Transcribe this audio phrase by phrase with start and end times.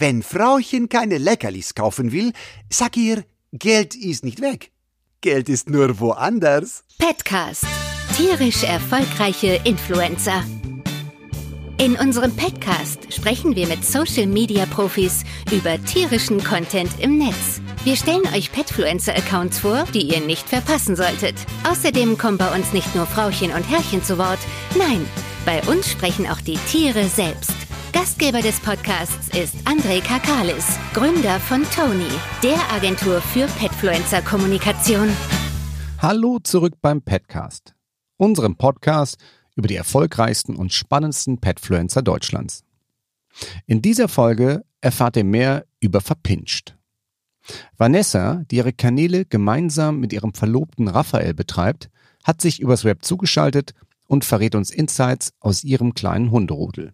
[0.00, 2.32] Wenn Frauchen keine Leckerlis kaufen will,
[2.70, 4.70] sag ihr, Geld ist nicht weg.
[5.20, 6.84] Geld ist nur woanders.
[6.98, 7.66] Petcast.
[8.16, 10.42] Tierisch erfolgreiche Influencer.
[11.76, 15.22] In unserem Petcast sprechen wir mit Social Media Profis
[15.52, 17.60] über tierischen Content im Netz.
[17.84, 21.34] Wir stellen euch Petfluencer-Accounts vor, die ihr nicht verpassen solltet.
[21.70, 24.40] Außerdem kommen bei uns nicht nur Frauchen und Herrchen zu Wort.
[24.78, 25.06] Nein,
[25.44, 27.59] bei uns sprechen auch die Tiere selbst.
[27.92, 32.08] Gastgeber des Podcasts ist André Kakalis, Gründer von Tony,
[32.42, 35.08] der Agentur für Petfluencer-Kommunikation.
[35.98, 37.74] Hallo zurück beim Petcast,
[38.16, 39.16] unserem Podcast
[39.56, 42.64] über die erfolgreichsten und spannendsten Petfluencer Deutschlands.
[43.66, 46.76] In dieser Folge erfahrt ihr mehr über Verpinscht.
[47.76, 51.90] Vanessa, die ihre Kanäle gemeinsam mit ihrem Verlobten Raphael betreibt,
[52.22, 53.74] hat sich übers Web zugeschaltet
[54.06, 56.92] und verrät uns Insights aus ihrem kleinen Hunderudel.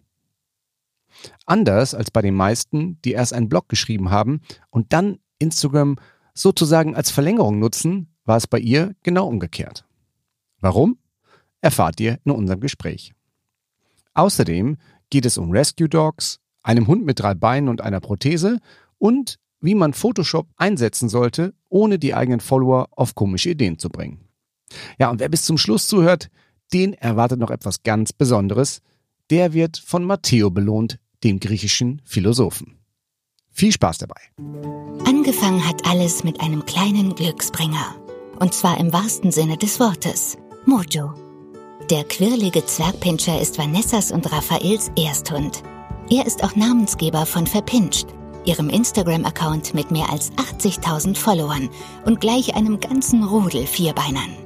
[1.45, 5.97] Anders als bei den meisten, die erst einen Blog geschrieben haben und dann Instagram
[6.33, 9.85] sozusagen als Verlängerung nutzen, war es bei ihr genau umgekehrt.
[10.59, 10.97] Warum?
[11.61, 13.13] Erfahrt ihr in unserem Gespräch.
[14.13, 14.77] Außerdem
[15.09, 18.59] geht es um Rescue Dogs, einem Hund mit drei Beinen und einer Prothese
[18.97, 24.27] und wie man Photoshop einsetzen sollte, ohne die eigenen Follower auf komische Ideen zu bringen.
[24.99, 26.29] Ja, und wer bis zum Schluss zuhört,
[26.73, 28.81] den erwartet noch etwas ganz Besonderes.
[29.29, 32.79] Der wird von Matteo belohnt, dem griechischen Philosophen.
[33.51, 34.21] Viel Spaß dabei.
[35.05, 37.95] Angefangen hat alles mit einem kleinen Glücksbringer.
[38.39, 40.37] Und zwar im wahrsten Sinne des Wortes.
[40.65, 41.13] Mojo.
[41.89, 45.63] Der quirlige Zwergpinscher ist Vanessas und Raphaels Ersthund.
[46.09, 48.07] Er ist auch Namensgeber von Verpinscht,
[48.45, 51.69] ihrem Instagram-Account mit mehr als 80.000 Followern
[52.05, 54.37] und gleich einem ganzen Rudel Vierbeinern.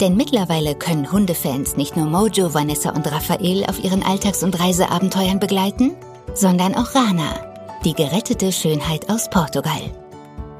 [0.00, 5.40] Denn mittlerweile können Hundefans nicht nur Mojo, Vanessa und Raphael auf ihren Alltags- und Reiseabenteuern
[5.40, 5.94] begleiten,
[6.34, 9.92] sondern auch Rana, die gerettete Schönheit aus Portugal.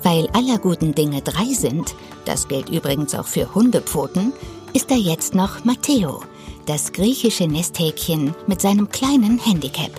[0.03, 4.33] Weil aller guten Dinge drei sind, das gilt übrigens auch für Hundepfoten,
[4.73, 6.23] ist da jetzt noch Matteo,
[6.67, 9.91] das griechische Nesthäkchen mit seinem kleinen Handicap.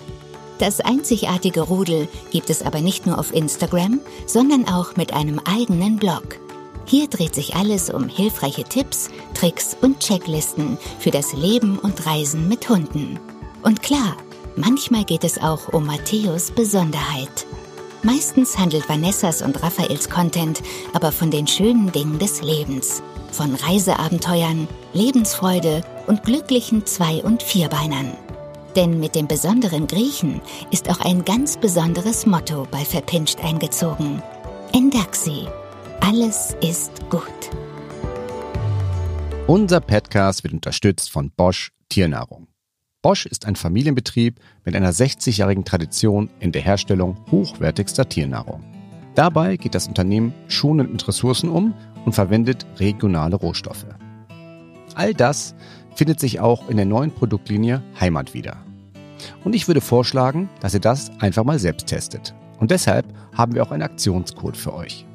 [0.58, 5.96] Das einzigartige Rudel gibt es aber nicht nur auf Instagram, sondern auch mit einem eigenen
[5.96, 6.40] Blog.
[6.84, 12.48] Hier dreht sich alles um hilfreiche Tipps, Tricks und Checklisten für das Leben und Reisen
[12.48, 13.20] mit Hunden.
[13.62, 14.16] Und klar,
[14.58, 17.46] manchmal geht es auch um Matthäus Besonderheit.
[18.02, 23.02] Meistens handelt Vanessas und Raphaels Content aber von den schönen Dingen des Lebens.
[23.32, 28.12] Von Reiseabenteuern, Lebensfreude und glücklichen Zwei- und Vierbeinern.
[28.76, 34.22] Denn mit dem besonderen Griechen ist auch ein ganz besonderes Motto bei Verpinscht eingezogen.
[34.72, 35.46] Endaxi,
[36.00, 37.22] alles ist gut.
[39.46, 42.47] Unser Podcast wird unterstützt von Bosch Tiernahrung.
[43.08, 48.62] Bosch ist ein Familienbetrieb mit einer 60-jährigen Tradition in der Herstellung hochwertigster Tiernahrung.
[49.14, 51.72] Dabei geht das Unternehmen schonend mit Ressourcen um
[52.04, 53.86] und verwendet regionale Rohstoffe.
[54.94, 55.54] All das
[55.94, 58.58] findet sich auch in der neuen Produktlinie Heimat wieder.
[59.42, 62.34] Und ich würde vorschlagen, dass ihr das einfach mal selbst testet.
[62.58, 65.06] Und deshalb haben wir auch einen Aktionscode für euch.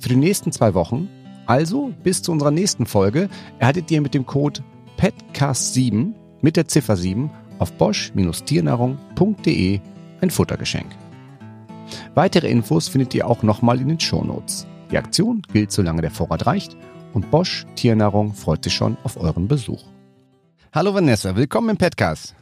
[0.00, 1.08] Für die nächsten zwei Wochen,
[1.46, 3.28] also bis zu unserer nächsten Folge,
[3.60, 4.64] erhaltet ihr mit dem Code
[4.98, 9.80] PETCAST7 mit der Ziffer 7 auf bosch-tiernahrung.de
[10.20, 10.86] ein Futtergeschenk.
[12.14, 14.66] Weitere Infos findet ihr auch nochmal in den Shownotes.
[14.90, 16.76] Die Aktion gilt, solange der Vorrat reicht
[17.14, 19.84] und Bosch Tiernahrung freut sich schon auf euren Besuch.
[20.74, 22.34] Hallo Vanessa, willkommen im Podcast.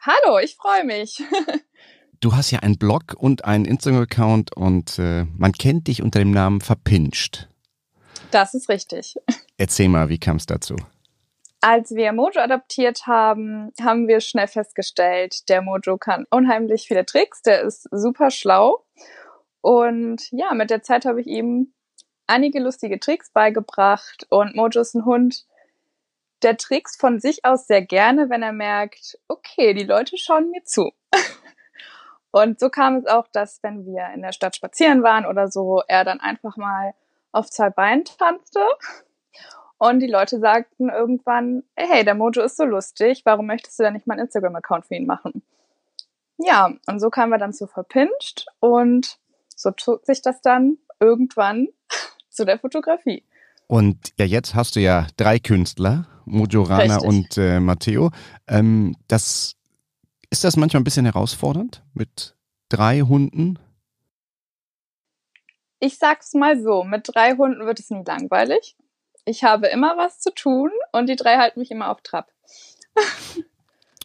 [0.00, 1.22] Hallo, ich freue mich.
[2.20, 6.30] Du hast ja einen Blog und einen Instagram-Account und äh, man kennt dich unter dem
[6.30, 7.48] Namen Verpinscht.
[8.30, 9.16] Das ist richtig.
[9.58, 10.76] Erzähl mal, wie kam es dazu?
[11.66, 17.40] Als wir Mojo adoptiert haben, haben wir schnell festgestellt, der Mojo kann unheimlich viele Tricks,
[17.40, 18.84] der ist super schlau.
[19.62, 21.72] Und ja, mit der Zeit habe ich ihm
[22.26, 25.46] einige lustige Tricks beigebracht und Mojo ist ein Hund,
[26.42, 30.64] der Tricks von sich aus sehr gerne, wenn er merkt, okay, die Leute schauen mir
[30.64, 30.92] zu.
[32.30, 35.80] Und so kam es auch, dass wenn wir in der Stadt spazieren waren oder so,
[35.88, 36.92] er dann einfach mal
[37.32, 38.60] auf zwei Beinen tanzte.
[39.78, 43.94] Und die Leute sagten irgendwann, hey, der Mojo ist so lustig, warum möchtest du denn
[43.94, 45.42] nicht mal einen Instagram-Account für ihn machen?
[46.38, 49.18] Ja, und so kamen wir dann zu Verpinscht und
[49.54, 51.68] so zog sich das dann irgendwann
[52.30, 53.24] zu der Fotografie.
[53.66, 57.08] Und ja, jetzt hast du ja drei Künstler, Mojo Rana Richtig.
[57.08, 58.10] und äh, Matteo.
[58.46, 59.56] Ähm, das
[60.30, 62.36] ist das manchmal ein bisschen herausfordernd mit
[62.68, 63.58] drei Hunden?
[65.78, 68.76] Ich sag's mal so, mit drei Hunden wird es nie langweilig.
[69.24, 72.30] Ich habe immer was zu tun und die drei halten mich immer auf Trab.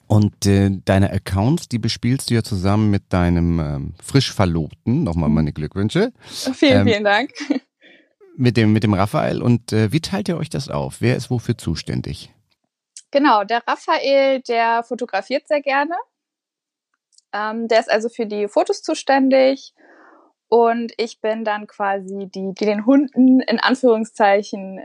[0.08, 5.04] Und äh, deine Accounts, die bespielst du ja zusammen mit deinem ähm, frisch Verlobten.
[5.04, 6.12] Nochmal meine Glückwünsche.
[6.26, 7.32] Vielen, ähm, vielen Dank.
[8.36, 9.42] Mit dem, mit dem Raphael.
[9.42, 11.02] Und äh, wie teilt ihr euch das auf?
[11.02, 12.34] Wer ist wofür zuständig?
[13.12, 15.96] Genau, der Raphael, der fotografiert sehr gerne.
[17.34, 19.74] Ähm, der ist also für die Fotos zuständig.
[20.48, 24.80] Und ich bin dann quasi die, die den Hunden in Anführungszeichen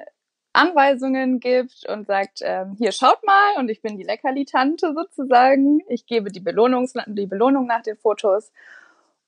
[0.55, 5.81] Anweisungen gibt und sagt, ähm, hier schaut mal und ich bin die Leckerli-Tante sozusagen.
[5.89, 8.53] Ich gebe die, Belohnungs die Belohnung nach den Fotos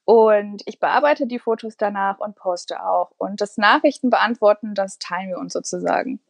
[0.06, 3.10] und ich bearbeite die Fotos danach und poste auch.
[3.18, 6.20] Und das Nachrichten beantworten, das teilen wir uns sozusagen.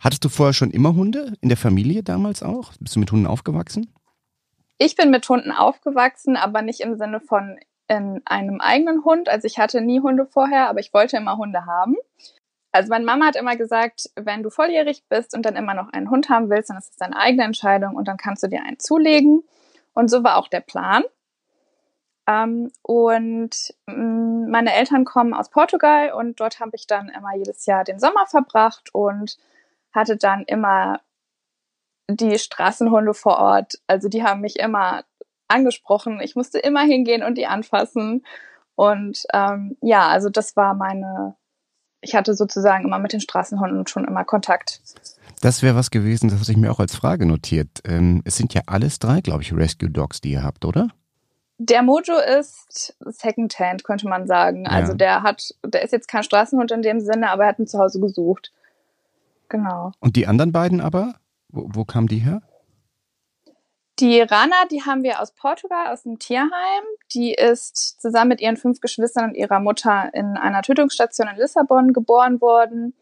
[0.00, 2.72] Hattest du vorher schon immer Hunde in der Familie damals auch?
[2.80, 3.94] Bist du mit Hunden aufgewachsen?
[4.78, 7.56] Ich bin mit Hunden aufgewachsen, aber nicht im Sinne von
[7.86, 9.28] in einem eigenen Hund.
[9.28, 11.96] Also ich hatte nie Hunde vorher, aber ich wollte immer Hunde haben.
[12.72, 16.10] Also meine Mama hat immer gesagt, wenn du volljährig bist und dann immer noch einen
[16.10, 18.78] Hund haben willst, dann ist es deine eigene Entscheidung und dann kannst du dir einen
[18.78, 19.42] zulegen.
[19.92, 21.02] Und so war auch der Plan.
[22.28, 27.66] Ähm, und mm, meine Eltern kommen aus Portugal und dort habe ich dann immer jedes
[27.66, 29.36] Jahr den Sommer verbracht und
[29.92, 31.00] hatte dann immer
[32.08, 33.80] die Straßenhunde vor Ort.
[33.88, 35.04] Also die haben mich immer
[35.48, 36.20] angesprochen.
[36.20, 38.24] Ich musste immer hingehen und die anfassen.
[38.76, 41.36] Und ähm, ja, also das war meine
[42.00, 44.80] ich hatte sozusagen immer mit den Straßenhunden schon immer Kontakt.
[45.40, 47.68] Das wäre was gewesen, das hatte ich mir auch als Frage notiert.
[47.84, 50.88] Ähm, es sind ja alles drei, glaube ich, Rescue Dogs, die ihr habt, oder?
[51.58, 54.64] Der Mojo ist Secondhand, könnte man sagen.
[54.64, 54.70] Ja.
[54.70, 57.66] Also der hat, der ist jetzt kein Straßenhund in dem Sinne, aber er hat ihn
[57.66, 58.52] zu Hause gesucht.
[59.50, 59.92] Genau.
[60.00, 61.14] Und die anderen beiden aber?
[61.48, 62.40] Wo, wo kamen die her?
[64.00, 66.84] Die Rana, die haben wir aus Portugal, aus dem Tierheim.
[67.12, 71.92] Die ist zusammen mit ihren fünf Geschwistern und ihrer Mutter in einer Tötungsstation in Lissabon
[71.92, 72.94] geboren worden.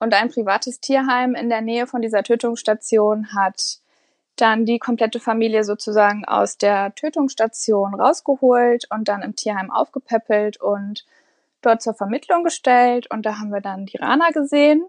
[0.00, 3.78] Und ein privates Tierheim in der Nähe von dieser Tötungsstation hat
[4.34, 11.06] dann die komplette Familie sozusagen aus der Tötungsstation rausgeholt und dann im Tierheim aufgepäppelt und
[11.62, 13.08] dort zur Vermittlung gestellt.
[13.08, 14.84] Und da haben wir dann die Rana gesehen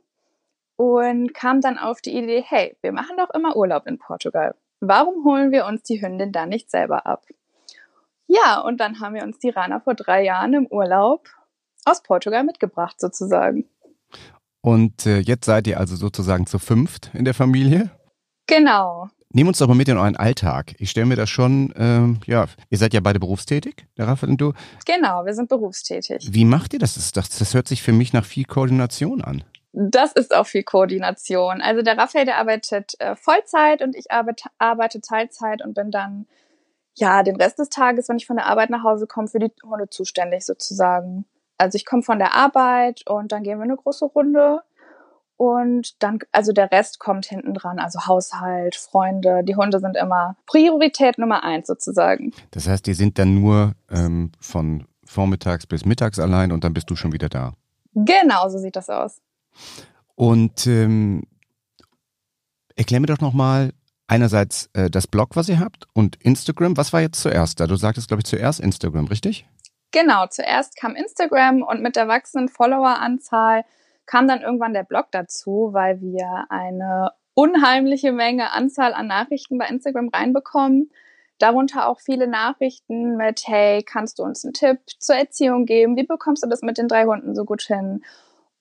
[0.76, 4.56] und kam dann auf die Idee, hey, wir machen doch immer Urlaub in Portugal.
[4.88, 7.26] Warum holen wir uns die Hündin dann nicht selber ab?
[8.28, 11.30] Ja, und dann haben wir uns die Rana vor drei Jahren im Urlaub
[11.86, 13.66] aus Portugal mitgebracht, sozusagen.
[14.62, 17.92] Und äh, jetzt seid ihr also sozusagen zu fünft in der Familie?
[18.48, 19.10] Genau.
[19.30, 20.76] Nehmen uns doch mal mit in euren Alltag.
[20.80, 24.42] Ich stelle mir das schon, ähm, ja, ihr seid ja beide berufstätig, der Raphael und
[24.42, 24.54] du.
[24.86, 26.30] Genau, wir sind berufstätig.
[26.32, 26.96] Wie macht ihr das?
[27.12, 29.44] Das, das hört sich für mich nach viel Koordination an.
[29.78, 31.62] Das ist auch viel Koordination.
[31.62, 36.28] Also der Raphael, der arbeitet äh, Vollzeit und ich arbeite, arbeite Teilzeit und bin dann
[36.96, 39.52] ja den Rest des Tages, wenn ich von der Arbeit nach Hause komme, für die
[39.64, 41.26] Hunde zuständig sozusagen.
[41.58, 44.62] Also ich komme von der Arbeit und dann gehen wir eine große Runde
[45.38, 50.38] und dann, also der Rest kommt hinten dran, also Haushalt, Freunde, die Hunde sind immer
[50.46, 52.32] Priorität Nummer eins sozusagen.
[52.52, 56.90] Das heißt, die sind dann nur ähm, von vormittags bis mittags allein und dann bist
[56.90, 57.54] du schon wieder da.
[57.94, 59.22] Genau, so sieht das aus.
[60.16, 61.24] Und ähm,
[62.76, 63.74] erklär mir doch nochmal
[64.08, 66.78] einerseits äh, das Blog, was ihr habt und Instagram.
[66.78, 67.68] Was war jetzt zuerst da?
[67.68, 69.48] Du sagtest, glaube ich, zuerst Instagram, richtig?
[69.92, 73.64] Genau, zuerst kam Instagram und mit der wachsenden Followeranzahl
[74.06, 79.68] kam dann irgendwann der Blog dazu, weil wir eine unheimliche Menge Anzahl an Nachrichten bei
[79.68, 80.92] Instagram reinbekommen.
[81.40, 85.98] Darunter auch viele Nachrichten mit, hey, kannst du uns einen Tipp zur Erziehung geben?
[85.98, 88.04] Wie bekommst du das mit den drei Hunden so gut hin?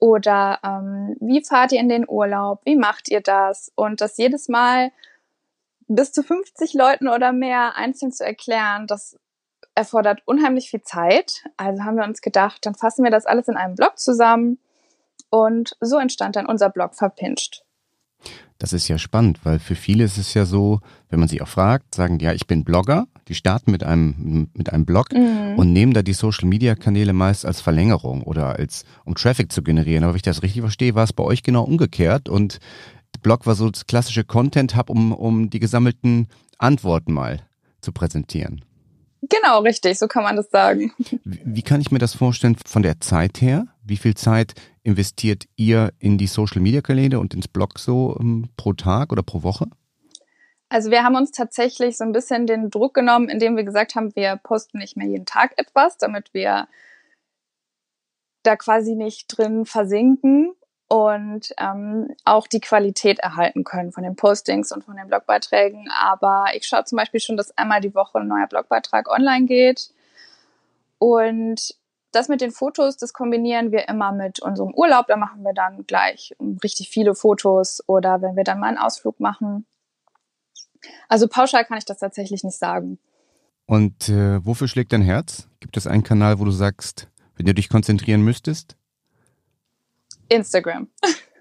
[0.05, 2.61] Oder ähm, wie fahrt ihr in den Urlaub?
[2.67, 3.73] Wie macht ihr das?
[3.75, 4.93] Und das jedes Mal
[5.89, 9.19] bis zu 50 Leuten oder mehr einzeln zu erklären, das
[9.75, 11.45] erfordert unheimlich viel Zeit.
[11.57, 14.59] Also haben wir uns gedacht, dann fassen wir das alles in einem Blog zusammen.
[15.31, 17.63] Und so entstand dann unser Blog Verpinscht.
[18.59, 21.49] Das ist ja spannend, weil für viele ist es ja so, wenn man sie auch
[21.49, 25.55] fragt, sagen, ja, ich bin Blogger, die starten mit einem, mit einem Blog mhm.
[25.57, 29.63] und nehmen da die Social Media Kanäle meist als Verlängerung oder als, um Traffic zu
[29.63, 30.05] generieren.
[30.05, 32.59] Aber wenn ich das richtig verstehe, war es bei euch genau umgekehrt und
[33.23, 36.29] Blog war so das klassische Content Hub, um, um die gesammelten
[36.59, 37.41] Antworten mal
[37.81, 38.65] zu präsentieren.
[39.29, 40.93] Genau, richtig, so kann man das sagen.
[41.25, 43.67] Wie kann ich mir das vorstellen von der Zeit her?
[43.83, 48.45] Wie viel Zeit investiert ihr in die Social Media Kanäle und ins Blog so um,
[48.45, 49.67] ähm, pro Tag oder pro Woche?
[50.75, 54.13] Also wir haben uns tatsächlich so ein bisschen den Druck genommen, indem wir gesagt haben,
[54.17, 56.67] wir posten nicht mehr jeden Tag etwas, damit wir
[58.43, 60.53] da quasi nicht drin versinken
[60.89, 65.89] und ähm, auch die Qualität erhalten können von den Postings und von den Blogbeiträgen.
[65.97, 69.91] Aber ich schaue zum Beispiel schon, dass einmal die Woche ein neuer Blogbeitrag online geht.
[70.99, 71.77] Und
[72.11, 75.07] das mit den Fotos, das kombinieren wir immer mit unserem Urlaub.
[75.07, 79.21] Da machen wir dann gleich richtig viele Fotos oder wenn wir dann mal einen Ausflug
[79.21, 79.67] machen.
[81.09, 82.99] Also pauschal kann ich das tatsächlich nicht sagen.
[83.67, 85.49] Und äh, wofür schlägt dein Herz?
[85.61, 88.77] Gibt es einen Kanal, wo du sagst, wenn du dich konzentrieren müsstest?
[90.29, 90.89] Instagram.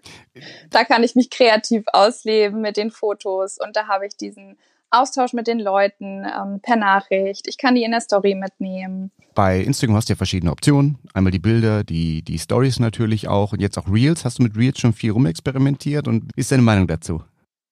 [0.70, 4.58] da kann ich mich kreativ ausleben mit den Fotos und da habe ich diesen
[4.90, 7.48] Austausch mit den Leuten ähm, per Nachricht.
[7.48, 9.12] Ich kann die in der Story mitnehmen.
[9.34, 11.00] Bei Instagram hast du ja verschiedene Optionen.
[11.14, 14.24] Einmal die Bilder, die, die Stories natürlich auch und jetzt auch Reels.
[14.24, 17.24] Hast du mit Reels schon viel rumexperimentiert und wie ist deine Meinung dazu?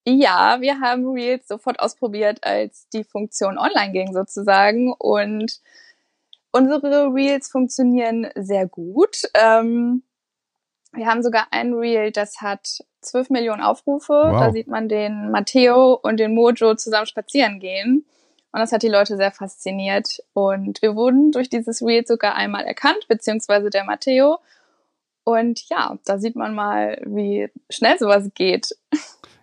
[0.05, 5.61] Ja, wir haben Reels sofort ausprobiert, als die Funktion online ging sozusagen und
[6.51, 9.23] unsere Reels funktionieren sehr gut.
[9.35, 10.03] Ähm,
[10.93, 14.13] wir haben sogar ein Reel, das hat 12 Millionen Aufrufe.
[14.13, 14.39] Wow.
[14.39, 18.05] Da sieht man den Matteo und den Mojo zusammen spazieren gehen.
[18.51, 20.19] Und das hat die Leute sehr fasziniert.
[20.33, 24.39] Und wir wurden durch dieses Reel sogar einmal erkannt, beziehungsweise der Matteo.
[25.23, 28.75] Und ja, da sieht man mal, wie schnell sowas geht.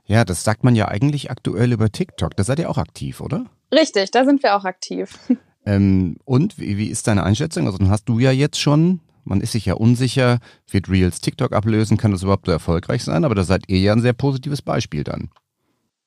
[0.09, 2.37] Ja, das sagt man ja eigentlich aktuell über TikTok.
[2.37, 3.47] Da seid ihr auch aktiv, oder?
[3.73, 5.19] Richtig, da sind wir auch aktiv.
[5.67, 7.67] Ähm, und wie, wie ist deine Einschätzung?
[7.67, 10.39] Also dann hast du ja jetzt schon man ist sich ja unsicher,
[10.71, 13.25] wird Reels TikTok ablösen, kann das überhaupt so erfolgreich sein?
[13.25, 15.31] Aber da seid ihr ja ein sehr positives Beispiel dann.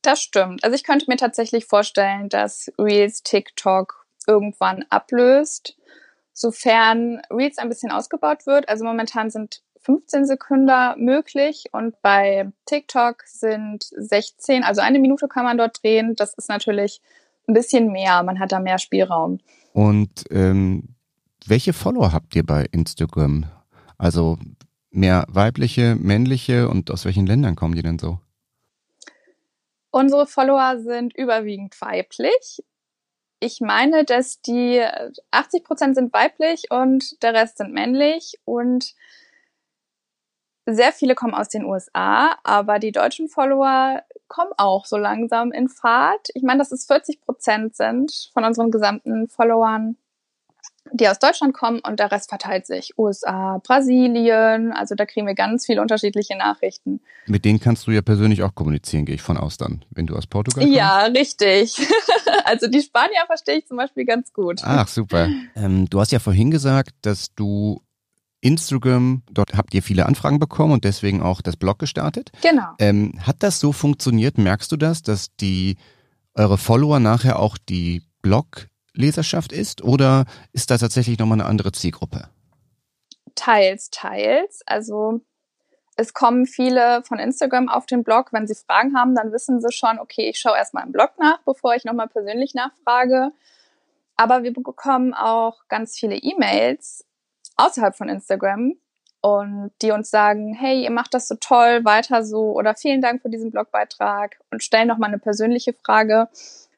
[0.02, 0.64] Das stimmt.
[0.64, 5.78] Also ich könnte mir tatsächlich vorstellen, dass Reels TikTok irgendwann ablöst,
[6.34, 8.68] sofern Reels ein bisschen ausgebaut wird.
[8.68, 15.44] Also momentan sind 15 Sekunden möglich und bei TikTok sind 16, also eine Minute kann
[15.44, 16.16] man dort drehen.
[16.16, 17.02] Das ist natürlich
[17.48, 19.40] ein bisschen mehr, man hat da mehr Spielraum.
[19.74, 20.96] Und ähm,
[21.46, 23.46] welche Follower habt ihr bei Instagram?
[23.98, 24.38] Also
[24.92, 28.20] mehr weibliche, männliche und aus welchen Ländern kommen die denn so?
[29.90, 32.64] Unsere Follower sind überwiegend weiblich.
[33.40, 34.82] Ich meine, dass die
[35.32, 38.94] 80 Prozent sind weiblich und der Rest sind männlich und
[40.66, 45.68] sehr viele kommen aus den USA, aber die deutschen Follower kommen auch so langsam in
[45.68, 46.30] Fahrt.
[46.34, 49.98] Ich meine, dass es 40 Prozent sind von unseren gesamten Followern
[50.94, 52.98] die aus Deutschland kommen und der Rest verteilt sich.
[52.98, 57.02] USA, Brasilien, also da kriegen wir ganz viele unterschiedliche Nachrichten.
[57.28, 60.16] Mit denen kannst du ja persönlich auch kommunizieren, gehe ich von aus dann, wenn du
[60.16, 60.78] aus Portugal kommst?
[60.78, 61.78] Ja, richtig.
[62.46, 64.62] also die Spanier verstehe ich zum Beispiel ganz gut.
[64.64, 65.30] Ach, super.
[65.56, 67.82] Ähm, du hast ja vorhin gesagt, dass du
[68.42, 72.32] Instagram, dort habt ihr viele Anfragen bekommen und deswegen auch das Blog gestartet.
[72.42, 72.70] Genau.
[72.80, 74.38] Ähm, hat das so funktioniert?
[74.38, 75.78] Merkst du das, dass die
[76.34, 81.72] eure Follower nachher auch die Blog Leserschaft ist oder ist da tatsächlich nochmal eine andere
[81.72, 82.30] Zielgruppe?
[83.36, 84.62] Teils, teils.
[84.66, 85.22] Also
[85.96, 88.34] es kommen viele von Instagram auf den Blog.
[88.34, 91.40] Wenn sie Fragen haben, dann wissen sie schon, okay, ich schaue erstmal im Blog nach,
[91.46, 93.32] bevor ich nochmal persönlich nachfrage.
[94.18, 97.06] Aber wir bekommen auch ganz viele E-Mails
[97.66, 98.74] außerhalb von Instagram
[99.22, 103.22] und die uns sagen, hey, ihr macht das so toll, weiter so oder vielen Dank
[103.22, 106.28] für diesen Blogbeitrag und stellen nochmal eine persönliche Frage.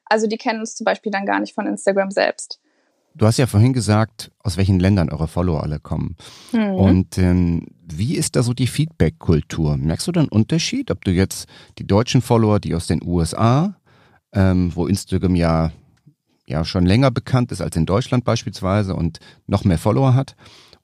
[0.04, 2.60] Also die kennen uns zum Beispiel dann gar nicht von Instagram selbst.
[3.16, 6.16] Du hast ja vorhin gesagt, aus welchen Ländern eure Follower alle kommen.
[6.52, 6.74] Mhm.
[6.74, 9.76] Und ähm, wie ist da so die Feedback-Kultur?
[9.76, 11.48] Merkst du da einen Unterschied, ob du jetzt
[11.78, 13.76] die deutschen Follower, die aus den USA,
[14.32, 15.70] ähm, wo Instagram ja,
[16.46, 20.34] ja schon länger bekannt ist als in Deutschland beispielsweise und noch mehr Follower hat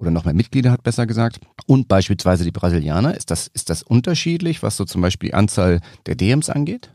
[0.01, 3.83] oder noch mehr Mitglieder hat, besser gesagt, und beispielsweise die Brasilianer, ist das, ist das
[3.83, 6.91] unterschiedlich, was so zum Beispiel die Anzahl der DMs angeht?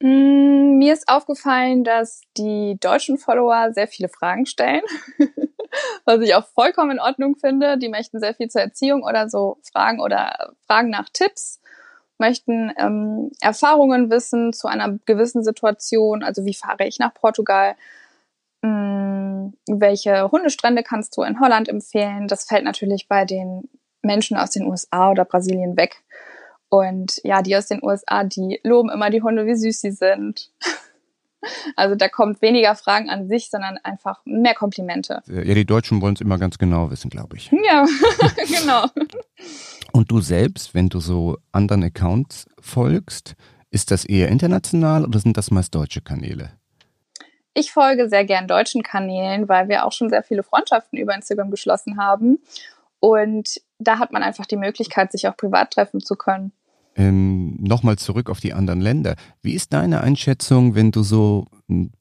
[0.00, 4.82] Mm, mir ist aufgefallen, dass die deutschen Follower sehr viele Fragen stellen,
[6.04, 7.78] was ich auch vollkommen in Ordnung finde.
[7.78, 11.60] Die möchten sehr viel zur Erziehung oder so Fragen oder Fragen nach Tipps,
[12.18, 16.22] möchten ähm, Erfahrungen wissen zu einer gewissen Situation.
[16.22, 17.76] Also wie fahre ich nach Portugal?
[18.62, 22.28] Ähm, welche Hundestrände kannst du in Holland empfehlen?
[22.28, 23.68] Das fällt natürlich bei den
[24.02, 26.04] Menschen aus den USA oder Brasilien weg.
[26.68, 30.50] Und ja, die aus den USA, die loben immer die Hunde, wie süß sie sind.
[31.76, 35.22] Also da kommt weniger Fragen an sich, sondern einfach mehr Komplimente.
[35.26, 37.52] Ja, die Deutschen wollen es immer ganz genau wissen, glaube ich.
[37.52, 37.86] Ja,
[38.48, 38.86] genau.
[39.92, 43.36] Und du selbst, wenn du so anderen Accounts folgst,
[43.70, 46.50] ist das eher international oder sind das meist deutsche Kanäle?
[47.58, 51.50] Ich folge sehr gern deutschen Kanälen, weil wir auch schon sehr viele Freundschaften über Instagram
[51.50, 52.38] geschlossen haben.
[53.00, 56.52] Und da hat man einfach die Möglichkeit, sich auch privat treffen zu können.
[56.96, 59.16] Ähm, Nochmal zurück auf die anderen Länder.
[59.40, 61.46] Wie ist deine Einschätzung, wenn du so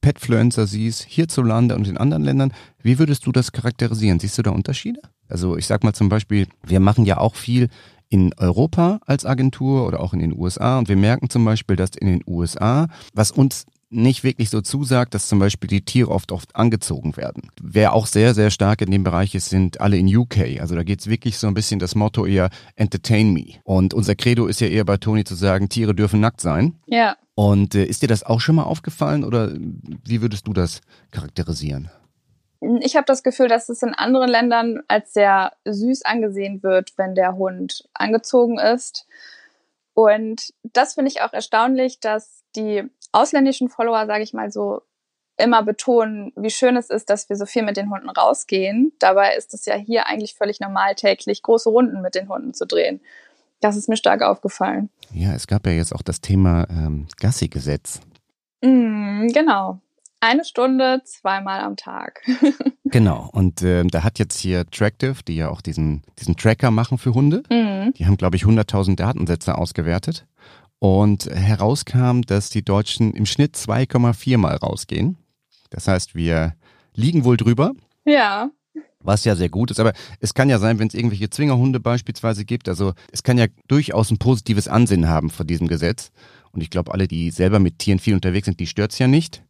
[0.02, 2.54] Petfluencer siehst, hierzulande und in anderen Ländern?
[2.84, 4.20] Wie würdest du das charakterisieren?
[4.20, 5.00] Siehst du da Unterschiede?
[5.30, 7.70] Also ich sag mal zum Beispiel, wir machen ja auch viel
[8.10, 11.92] in Europa als Agentur oder auch in den USA und wir merken zum Beispiel, dass
[11.96, 13.66] in den USA, was uns
[13.96, 17.50] nicht wirklich so zusagt, dass zum Beispiel die Tiere oft oft angezogen werden.
[17.62, 20.60] Wer auch sehr, sehr stark in dem Bereich ist, sind alle in UK.
[20.60, 23.56] Also da geht's wirklich so ein bisschen das Motto eher Entertain me.
[23.64, 26.76] Und unser Credo ist ja eher bei Toni zu sagen, Tiere dürfen nackt sein.
[26.86, 27.18] Ja.
[27.36, 31.90] Und äh, ist dir das auch schon mal aufgefallen oder wie würdest du das charakterisieren?
[32.82, 37.14] Ich habe das Gefühl, dass es in anderen Ländern als sehr süß angesehen wird, wenn
[37.14, 39.06] der Hund angezogen ist.
[39.94, 42.84] Und das finde ich auch erstaunlich, dass die
[43.16, 44.82] ausländischen Follower, sage ich mal so,
[45.38, 48.94] immer betonen, wie schön es ist, dass wir so viel mit den Hunden rausgehen.
[49.00, 52.66] Dabei ist es ja hier eigentlich völlig normal, täglich große Runden mit den Hunden zu
[52.66, 53.02] drehen.
[53.60, 54.90] Das ist mir stark aufgefallen.
[55.12, 58.00] Ja, es gab ja jetzt auch das Thema ähm, Gassi-Gesetz.
[58.62, 59.80] Mm, genau.
[60.22, 62.22] Eine Stunde, zweimal am Tag.
[62.86, 63.30] genau.
[63.34, 67.14] Und äh, da hat jetzt hier Tractive, die ja auch diesen, diesen Tracker machen für
[67.14, 67.94] Hunde, Mhm.
[67.94, 70.26] die haben, glaube ich, 100.000 Datensätze ausgewertet.
[70.80, 75.18] Und herauskam, dass die Deutschen im Schnitt 2,4 Mal rausgehen.
[75.70, 76.56] Das heißt, wir
[76.94, 77.72] liegen wohl drüber,
[78.06, 78.50] Ja.
[79.00, 79.80] was ja sehr gut ist.
[79.80, 82.70] Aber es kann ja sein, wenn es irgendwelche Zwingerhunde beispielsweise gibt.
[82.70, 86.12] Also es kann ja durchaus ein positives Ansehen haben vor diesem Gesetz.
[86.52, 89.44] Und ich glaube, alle, die selber mit Tieren viel unterwegs sind, die stört's ja nicht.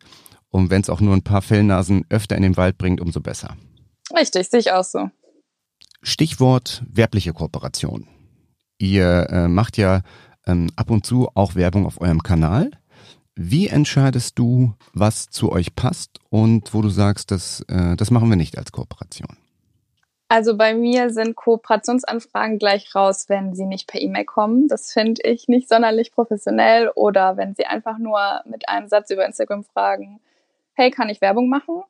[0.50, 3.58] Und wenn es auch nur ein paar Fellnasen öfter in den Wald bringt, umso besser.
[4.18, 5.10] Richtig, sehe ich auch so.
[6.02, 8.08] Stichwort werbliche Kooperation.
[8.78, 10.02] Ihr äh, macht ja
[10.46, 12.72] ähm, ab und zu auch Werbung auf eurem Kanal.
[13.36, 18.30] Wie entscheidest du, was zu euch passt und wo du sagst, das, äh, das machen
[18.30, 19.38] wir nicht als Kooperation?
[20.28, 24.68] Also bei mir sind Kooperationsanfragen gleich raus, wenn sie nicht per E-Mail kommen.
[24.68, 26.92] Das finde ich nicht sonderlich professionell.
[26.96, 30.20] Oder wenn sie einfach nur mit einem Satz über Instagram fragen,
[30.74, 31.84] hey, kann ich Werbung machen?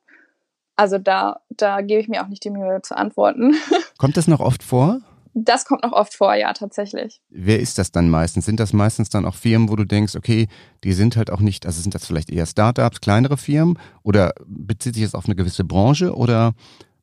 [0.74, 3.54] Also da, da gebe ich mir auch nicht die Mühe zu antworten.
[3.98, 5.00] Kommt das noch oft vor?
[5.38, 7.20] Das kommt noch oft vor, ja, tatsächlich.
[7.28, 8.46] Wer ist das dann meistens?
[8.46, 10.48] Sind das meistens dann auch Firmen, wo du denkst, okay,
[10.82, 14.94] die sind halt auch nicht, also sind das vielleicht eher Startups, kleinere Firmen oder bezieht
[14.94, 16.54] sich das auf eine gewisse Branche oder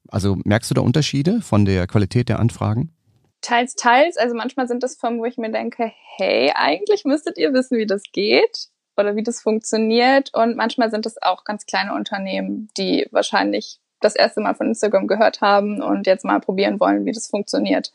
[0.08, 2.92] also merkst du da Unterschiede von der Qualität der Anfragen?
[3.42, 4.18] Teils, teils.
[4.18, 7.86] Also manchmal sind das Firmen, wo ich mir denke, hey, eigentlich müsstet ihr wissen, wie
[7.86, 10.34] das geht oder wie das funktioniert.
[10.34, 15.06] Und manchmal sind es auch ganz kleine Unternehmen, die wahrscheinlich das erste Mal von Instagram
[15.06, 17.94] gehört haben und jetzt mal probieren wollen, wie das funktioniert.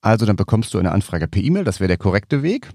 [0.00, 2.68] Also dann bekommst du eine Anfrage per E-Mail, das wäre der korrekte Weg.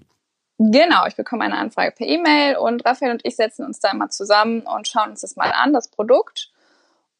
[0.57, 4.09] Genau, ich bekomme eine Anfrage per E-Mail und Raphael und ich setzen uns da mal
[4.09, 6.53] zusammen und schauen uns das mal an, das Produkt,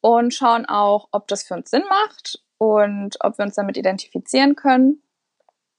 [0.04, 4.54] und schauen auch, ob das für uns Sinn macht und ob wir uns damit identifizieren
[4.54, 5.00] können.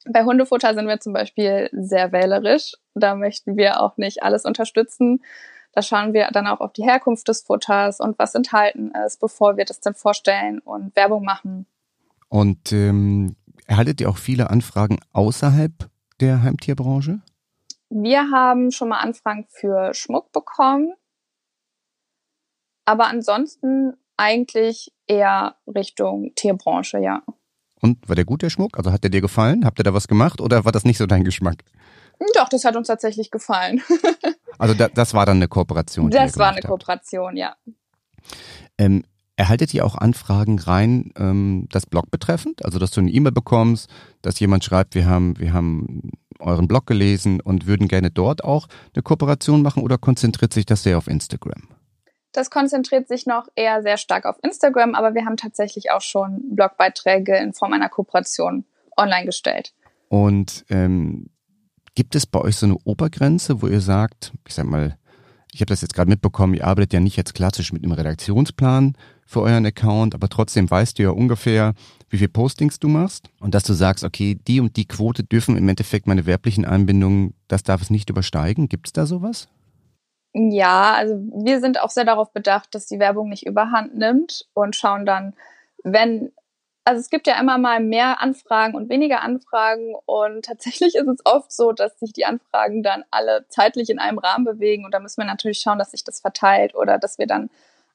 [0.09, 2.73] Bei Hundefutter sind wir zum Beispiel sehr wählerisch.
[2.95, 5.23] Da möchten wir auch nicht alles unterstützen.
[5.73, 9.57] Da schauen wir dann auch auf die Herkunft des Futters und was enthalten ist, bevor
[9.57, 11.67] wir das dann vorstellen und Werbung machen.
[12.27, 17.21] Und ähm, erhaltet ihr auch viele Anfragen außerhalb der Heimtierbranche?
[17.89, 20.93] Wir haben schon mal Anfragen für Schmuck bekommen.
[22.85, 27.23] Aber ansonsten eigentlich eher Richtung Tierbranche, ja.
[27.81, 28.77] Und war der gut, der Schmuck?
[28.77, 29.65] Also hat der dir gefallen?
[29.65, 31.63] Habt ihr da was gemacht oder war das nicht so dein Geschmack?
[32.33, 33.81] Doch, das hat uns tatsächlich gefallen.
[34.57, 36.09] Also da, das war dann eine Kooperation.
[36.11, 36.67] Das war eine habt.
[36.67, 37.57] Kooperation, ja.
[38.77, 39.03] Ähm,
[39.37, 42.63] erhaltet ihr auch Anfragen rein, ähm, das Blog betreffend?
[42.63, 43.89] Also dass du eine E-Mail bekommst,
[44.21, 48.67] dass jemand schreibt, wir haben, wir haben euren Blog gelesen und würden gerne dort auch
[48.93, 51.69] eine Kooperation machen oder konzentriert sich das sehr auf Instagram?
[52.31, 56.55] Das konzentriert sich noch eher sehr stark auf Instagram, aber wir haben tatsächlich auch schon
[56.55, 58.65] Blogbeiträge in Form einer Kooperation
[58.97, 59.73] online gestellt.
[60.09, 61.29] Und ähm,
[61.95, 64.97] gibt es bei euch so eine Obergrenze, wo ihr sagt, ich sag mal,
[65.53, 68.97] ich habe das jetzt gerade mitbekommen, ihr arbeitet ja nicht jetzt klassisch mit einem Redaktionsplan
[69.25, 71.73] für euren Account, aber trotzdem weißt du ja ungefähr,
[72.09, 75.57] wie viel Postings du machst und dass du sagst, okay, die und die Quote dürfen
[75.57, 78.69] im Endeffekt meine werblichen Einbindungen, das darf es nicht übersteigen.
[78.69, 79.47] Gibt es da sowas?
[80.33, 84.75] Ja, also wir sind auch sehr darauf bedacht, dass die Werbung nicht überhand nimmt und
[84.75, 85.33] schauen dann,
[85.83, 86.31] wenn,
[86.83, 91.25] also es gibt ja immer mal mehr Anfragen und weniger Anfragen und tatsächlich ist es
[91.25, 94.99] oft so, dass sich die Anfragen dann alle zeitlich in einem Rahmen bewegen und da
[94.99, 97.49] müssen wir natürlich schauen, dass sich das verteilt oder dass wir dann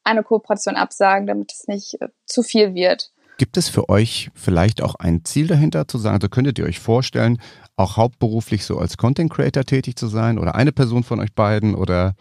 [0.05, 3.13] eine Kooperation absagen, damit es nicht äh, zu viel wird.
[3.39, 6.79] Gibt es für euch vielleicht auch ein Ziel dahinter zu sagen, also könntet ihr euch
[6.79, 7.41] vorstellen,
[7.77, 11.75] auch hauptberuflich so als Content Creator tätig zu sein oder eine Person von euch beiden
[11.75, 12.15] oder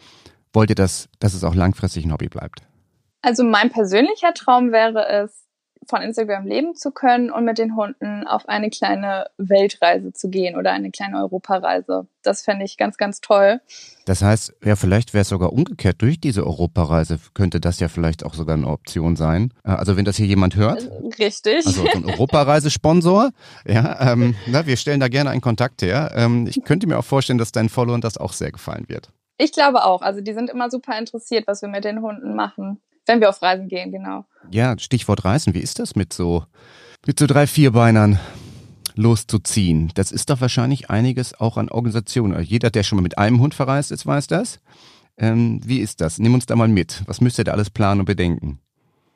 [0.54, 2.62] wollt ihr das, dass es auch langfristig ein Hobby bleibt?
[3.22, 5.49] Also mein persönlicher Traum wäre es,
[5.88, 10.56] von Instagram leben zu können und mit den Hunden auf eine kleine Weltreise zu gehen
[10.56, 12.08] oder eine kleine Europareise.
[12.22, 13.62] Das fände ich ganz, ganz toll.
[14.06, 16.02] Das heißt, ja, vielleicht wäre es sogar umgekehrt.
[16.02, 19.54] Durch diese Europareise könnte das ja vielleicht auch sogar eine Option sein.
[19.64, 21.66] Äh, Also wenn das hier jemand hört, Richtig.
[21.66, 23.32] also so ein Europareisesponsor,
[23.66, 26.12] ja, ähm, na, wir stellen da gerne einen Kontakt her.
[26.16, 29.10] Ähm, ich könnte mir auch vorstellen, dass deinen Followern das auch sehr gefallen wird.
[29.38, 30.02] Ich glaube auch.
[30.02, 33.42] Also die sind immer super interessiert, was wir mit den Hunden machen, wenn wir auf
[33.42, 34.24] Reisen gehen, genau.
[34.52, 35.56] Ja, Stichwort Reisen.
[35.56, 36.46] Wie ist das mit so,
[37.08, 38.20] mit so drei Vierbeinern
[38.96, 39.92] loszuziehen?
[39.96, 42.40] Das ist doch wahrscheinlich einiges auch an Organisationen.
[42.44, 44.60] Jeder, der schon mal mit einem Hund verreist ist, weiß das.
[45.18, 46.20] Ähm, wie ist das?
[46.20, 47.02] Nimm uns da mal mit.
[47.08, 48.60] Was müsst ihr da alles planen und bedenken?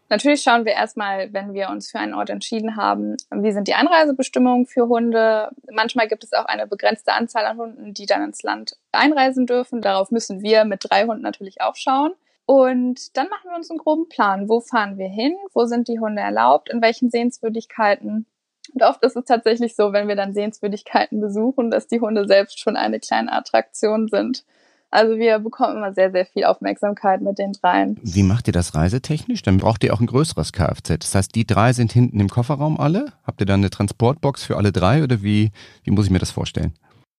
[0.10, 3.74] Natürlich schauen wir erstmal, wenn wir uns für einen Ort entschieden haben, wie sind die
[3.74, 5.50] Einreisebestimmungen für Hunde.
[5.72, 9.82] Manchmal gibt es auch eine begrenzte Anzahl an Hunden, die dann ins Land einreisen dürfen.
[9.82, 12.14] Darauf müssen wir mit drei Hunden natürlich auch schauen.
[12.46, 14.50] Und dann machen wir uns einen groben Plan.
[14.50, 15.36] Wo fahren wir hin?
[15.54, 16.70] Wo sind die Hunde erlaubt?
[16.70, 18.26] In welchen Sehenswürdigkeiten?
[18.74, 22.60] Und oft ist es tatsächlich so, wenn wir dann Sehenswürdigkeiten besuchen, dass die Hunde selbst
[22.60, 24.46] schon eine kleine Attraktion sind.
[24.90, 28.00] Also wir bekommen immer sehr, sehr viel Aufmerksamkeit mit den dreien.
[28.04, 29.42] Wie macht ihr das reisetechnisch?
[29.42, 31.00] Dann braucht ihr auch ein größeres Kfz.
[31.00, 33.12] Das heißt, die drei sind hinten im Kofferraum alle?
[33.24, 35.52] Habt ihr dann eine Transportbox für alle drei oder wie,
[35.84, 36.74] wie muss ich mir das vorstellen?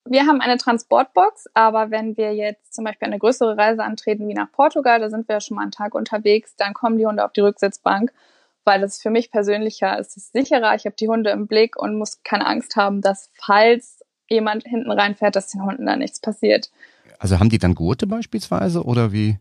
[0.07, 4.35] Wir haben eine Transportbox, aber wenn wir jetzt zum Beispiel eine größere Reise antreten wie
[4.35, 7.33] nach Portugal, da sind wir schon mal einen Tag unterwegs, dann kommen die Hunde auf
[7.33, 8.13] die Rücksitzbank,
[8.65, 10.75] weil das für mich persönlicher ist es sicherer.
[10.75, 14.91] Ich habe die Hunde im Blick und muss keine Angst haben, dass falls jemand hinten
[14.91, 16.71] reinfährt, dass den Hunden da nichts passiert.
[17.19, 19.39] Also haben die dann Gurte beispielsweise oder wie,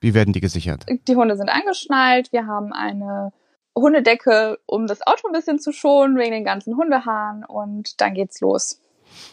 [0.00, 0.86] wie werden die gesichert?
[0.88, 2.32] Die Hunde sind angeschnallt.
[2.32, 3.32] Wir haben eine
[3.76, 8.40] Hundedecke, um das Auto ein bisschen zu schonen, wegen den ganzen Hundehaaren und dann geht's
[8.40, 8.80] los.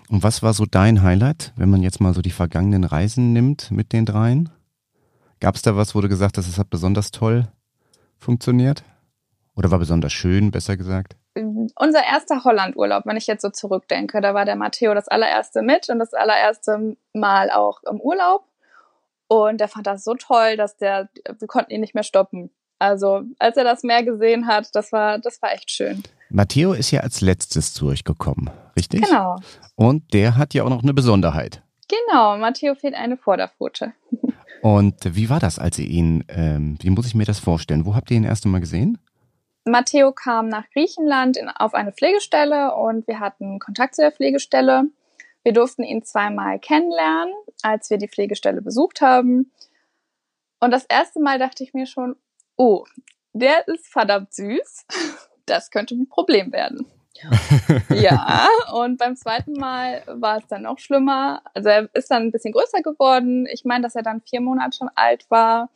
[0.10, 3.72] Und was war so dein Highlight, wenn man jetzt mal so die vergangenen Reisen nimmt
[3.72, 4.50] mit den dreien?
[5.40, 7.48] Gab es da was, wo du gesagt hast, es hat besonders toll
[8.18, 8.84] funktioniert?
[9.56, 11.16] Oder war besonders schön, besser gesagt?
[11.36, 15.90] unser erster Hollandurlaub, wenn ich jetzt so zurückdenke, da war der Matteo das allererste mit
[15.90, 18.46] und das allererste Mal auch im Urlaub.
[19.28, 21.10] Und der fand das so toll, dass der,
[21.40, 22.52] wir konnten ihn nicht mehr stoppen.
[22.80, 26.04] Also, als er das Meer gesehen hat, das war, das war echt schön.
[26.36, 29.04] Matteo ist ja als letztes zu euch gekommen, richtig?
[29.04, 29.38] Genau.
[29.76, 31.64] Und der hat ja auch noch eine Besonderheit.
[31.88, 33.94] Genau, Matteo fehlt eine Vorderpfote.
[34.62, 37.86] Und wie war das, als ihr ihn, ähm, wie muss ich mir das vorstellen?
[37.86, 38.98] Wo habt ihr ihn erst einmal gesehen?
[39.64, 44.90] Matteo kam nach Griechenland in, auf eine Pflegestelle und wir hatten Kontakt zu der Pflegestelle.
[45.44, 49.52] Wir durften ihn zweimal kennenlernen, als wir die Pflegestelle besucht haben.
[50.60, 52.18] Und das erste Mal dachte ich mir schon,
[52.58, 52.84] oh,
[53.32, 54.86] der ist verdammt süß.
[55.46, 56.86] Das könnte ein Problem werden.
[57.90, 61.42] ja, und beim zweiten Mal war es dann noch schlimmer.
[61.54, 63.48] Also er ist dann ein bisschen größer geworden.
[63.52, 65.70] Ich meine, dass er dann vier Monate schon alt war.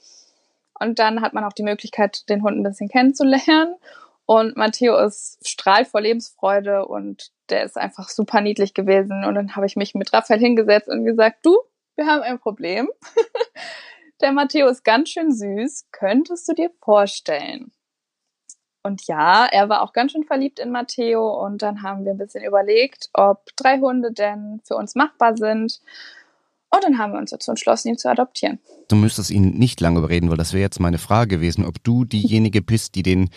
[0.80, 3.76] Und dann hat man auch die Möglichkeit, den Hund ein bisschen kennenzulernen.
[4.26, 9.24] Und Matteo ist strahlt vor Lebensfreude und der ist einfach super niedlich gewesen.
[9.24, 11.58] Und dann habe ich mich mit Raphael hingesetzt und gesagt, du,
[11.96, 12.90] wir haben ein Problem.
[14.22, 15.88] der Matteo ist ganz schön süß.
[15.92, 17.72] Könntest du dir vorstellen?
[18.84, 21.46] Und ja, er war auch ganz schön verliebt in Matteo.
[21.46, 25.82] Und dann haben wir ein bisschen überlegt, ob drei Hunde denn für uns machbar sind.
[26.72, 28.60] Und dann haben wir uns dazu entschlossen, ihn zu adoptieren.
[28.88, 32.06] Du müsstest ihn nicht lange überreden, weil das wäre jetzt meine Frage gewesen, ob du
[32.06, 33.30] diejenige bist, die den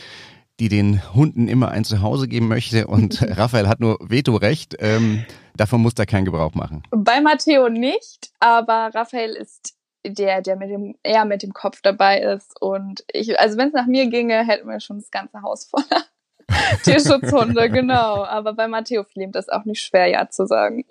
[0.60, 4.76] die den Hunden immer ein Zuhause geben möchte und Raphael hat nur Vetorecht.
[4.78, 5.24] Ähm,
[5.56, 6.82] davon muss er keinen Gebrauch machen.
[6.90, 9.74] Bei Matteo nicht, aber Raphael ist
[10.06, 12.60] der, der mit dem, eher mit dem Kopf dabei ist.
[12.60, 16.04] Und ich, also wenn es nach mir ginge, hätten wir schon das ganze Haus voller
[16.84, 18.24] Tierschutzhunde, genau.
[18.24, 20.84] Aber bei Matteo fiel ihm das auch nicht schwer, ja zu sagen.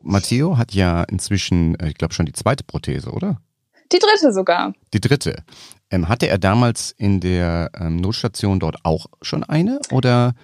[0.00, 3.40] Matteo hat ja inzwischen, äh, ich glaube schon die zweite Prothese, oder?
[3.92, 4.74] Die dritte sogar.
[4.92, 5.44] Die dritte.
[5.90, 10.34] Ähm, hatte er damals in der ähm, Notstation dort auch schon eine oder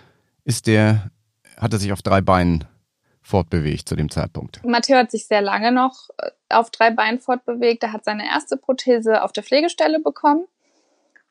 [0.45, 1.11] ist der,
[1.59, 2.64] hat er sich auf drei Beinen
[3.21, 4.64] fortbewegt zu dem Zeitpunkt?
[4.64, 7.83] Matteo hat sich sehr lange noch äh, auf drei Beinen fortbewegt.
[7.83, 10.47] Er hat seine erste Prothese auf der Pflegestelle bekommen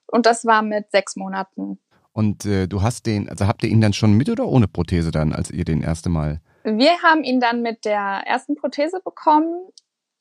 [0.07, 1.79] und das war mit sechs Monaten.
[2.11, 5.11] Und äh, du hast den, also habt ihr ihn dann schon mit oder ohne Prothese
[5.11, 9.67] dann, als ihr den erste Mal wir haben ihn dann mit der ersten Prothese bekommen,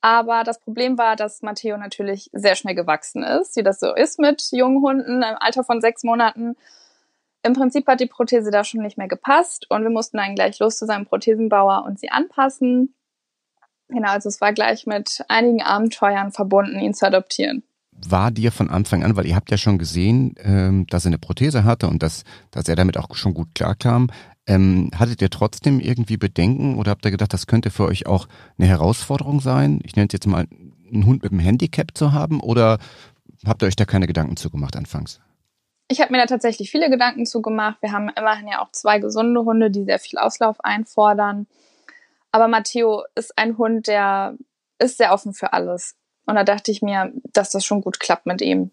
[0.01, 4.19] aber das Problem war, dass Matteo natürlich sehr schnell gewachsen ist, wie das so ist
[4.19, 6.57] mit jungen Hunden im Alter von sechs Monaten.
[7.45, 10.59] Im Prinzip hat die Prothese da schon nicht mehr gepasst und wir mussten dann gleich
[10.59, 12.95] los zu seinem Prothesenbauer und sie anpassen.
[13.92, 17.62] Genau, also es war gleich mit einigen Abenteuern verbunden, ihn zu adoptieren
[18.09, 21.18] war dir von Anfang an, weil ihr habt ja schon gesehen, ähm, dass er eine
[21.18, 24.09] Prothese hatte und dass, dass er damit auch schon gut klarkam.
[24.46, 28.26] Ähm, hattet ihr trotzdem irgendwie Bedenken oder habt ihr gedacht, das könnte für euch auch
[28.59, 29.81] eine Herausforderung sein?
[29.85, 30.46] Ich nenne es jetzt mal,
[30.92, 32.78] einen Hund mit einem Handicap zu haben oder
[33.46, 35.20] habt ihr euch da keine Gedanken zugemacht anfangs?
[35.88, 37.81] Ich habe mir da tatsächlich viele Gedanken zugemacht.
[37.83, 41.46] Wir haben immerhin ja auch zwei gesunde Hunde, die sehr viel Auslauf einfordern.
[42.33, 44.37] Aber Matteo ist ein Hund, der
[44.79, 45.95] ist sehr offen für alles.
[46.27, 48.71] Und da dachte ich mir, dass das schon gut klappt mit ihm.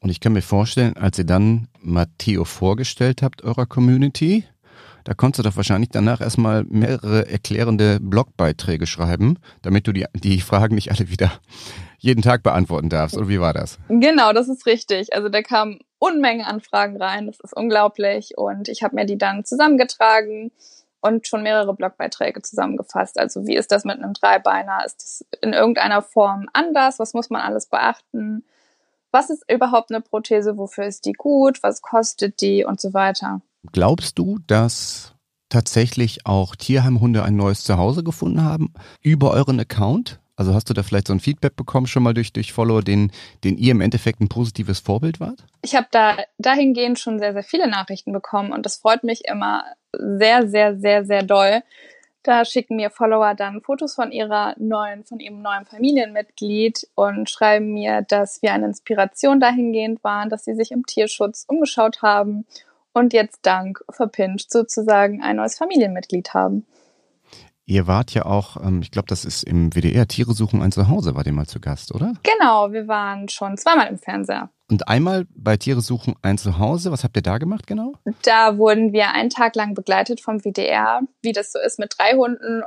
[0.00, 4.44] Und ich kann mir vorstellen, als ihr dann Matteo vorgestellt habt, eurer Community,
[5.04, 10.40] Da konntest du doch wahrscheinlich danach erstmal mehrere erklärende Blogbeiträge schreiben, damit du die, die
[10.40, 11.30] Fragen nicht alle wieder
[11.98, 13.16] jeden Tag beantworten darfst.
[13.16, 13.78] Oder wie war das?
[13.88, 15.14] Genau, das ist richtig.
[15.14, 17.26] Also da kamen Unmengen an Fragen rein.
[17.26, 18.32] Das ist unglaublich.
[18.36, 20.52] Und ich habe mir die dann zusammengetragen
[21.04, 23.18] und schon mehrere Blogbeiträge zusammengefasst.
[23.18, 24.84] Also wie ist das mit einem Dreibeiner?
[24.86, 26.98] Ist das in irgendeiner Form anders?
[26.98, 28.42] Was muss man alles beachten?
[29.10, 30.56] Was ist überhaupt eine Prothese?
[30.56, 31.62] Wofür ist die gut?
[31.62, 33.42] Was kostet die und so weiter?
[33.70, 35.14] Glaubst du, dass
[35.50, 40.20] tatsächlich auch Tierheimhunde ein neues Zuhause gefunden haben über euren Account?
[40.36, 43.12] Also hast du da vielleicht so ein Feedback bekommen schon mal durch, durch Follower, den,
[43.44, 45.44] den ihr im Endeffekt ein positives Vorbild wart?
[45.60, 49.64] Ich habe da dahingehend schon sehr, sehr viele Nachrichten bekommen und das freut mich immer
[49.98, 51.62] sehr, sehr, sehr, sehr doll.
[52.22, 57.74] Da schicken mir Follower dann Fotos von ihrer neuen, von ihrem neuen Familienmitglied und schreiben
[57.74, 62.46] mir, dass wir eine Inspiration dahingehend waren, dass sie sich im Tierschutz umgeschaut haben
[62.94, 66.66] und jetzt dank Verpinscht sozusagen ein neues Familienmitglied haben.
[67.66, 71.14] Ihr wart ja auch, ähm, ich glaube, das ist im WDR, Tiere suchen ein Zuhause,
[71.14, 72.12] war ihr mal zu Gast, oder?
[72.22, 74.50] Genau, wir waren schon zweimal im Fernseher.
[74.70, 77.94] Und einmal bei Tiere suchen ein Zuhause, was habt ihr da gemacht genau?
[78.22, 82.12] Da wurden wir einen Tag lang begleitet vom WDR, wie das so ist mit drei
[82.12, 82.62] Hunden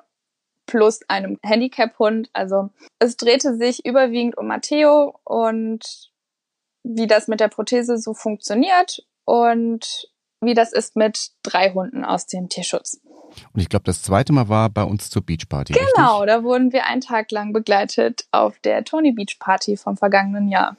[0.66, 2.30] plus einem Handicap-Hund.
[2.34, 6.12] Also es drehte sich überwiegend um Matteo und
[6.84, 10.10] wie das mit der Prothese so funktioniert und
[10.42, 13.02] wie das ist mit drei Hunden aus dem Tierschutz.
[13.54, 15.74] Und ich glaube, das zweite Mal war bei uns zur Beachparty.
[15.74, 16.36] Genau, richtig?
[16.36, 20.78] da wurden wir einen Tag lang begleitet auf der Tony Beach Party vom vergangenen Jahr.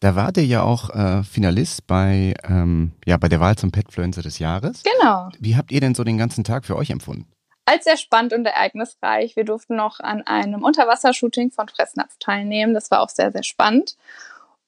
[0.00, 4.22] Da war der ja auch äh, Finalist bei, ähm, ja, bei der Wahl zum Petfluencer
[4.22, 4.82] des Jahres.
[4.82, 5.28] Genau.
[5.38, 7.26] Wie habt ihr denn so den ganzen Tag für euch empfunden?
[7.66, 9.36] Als sehr spannend und ereignisreich.
[9.36, 12.74] Wir durften noch an einem Unterwassershooting von Fressnapf teilnehmen.
[12.74, 13.96] Das war auch sehr, sehr spannend.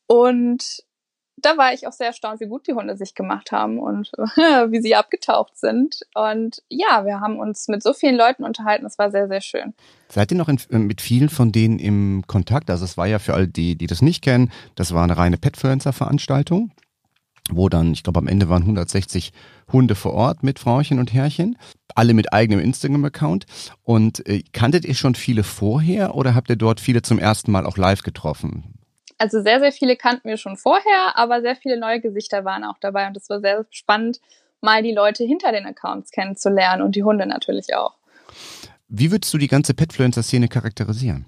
[0.07, 0.85] Und
[1.42, 4.81] da war ich auch sehr erstaunt, wie gut die Hunde sich gemacht haben und wie
[4.81, 6.00] sie abgetaucht sind.
[6.14, 8.87] Und ja, wir haben uns mit so vielen Leuten unterhalten.
[8.87, 9.74] Es war sehr, sehr schön.
[10.09, 12.70] Seid ihr noch in, äh, mit vielen von denen im Kontakt?
[12.70, 15.38] Also es war ja für alle, die, die das nicht kennen, das war eine reine
[15.38, 16.70] Petfluencer-Veranstaltung,
[17.50, 19.33] wo dann, ich glaube, am Ende waren 160
[19.72, 21.57] Hunde vor Ort mit Frauchen und Herrchen,
[21.94, 23.46] alle mit eigenem Instagram-Account.
[23.83, 27.66] Und äh, kanntet ihr schon viele vorher oder habt ihr dort viele zum ersten Mal
[27.66, 28.82] auch live getroffen?
[29.22, 32.78] Also sehr, sehr viele kannten wir schon vorher, aber sehr viele neue Gesichter waren auch
[32.80, 34.20] dabei und es war sehr spannend,
[34.61, 37.94] mal die Leute hinter den Accounts kennenzulernen und die Hunde natürlich auch.
[38.88, 41.24] Wie würdest du die ganze Petfluencer-Szene charakterisieren?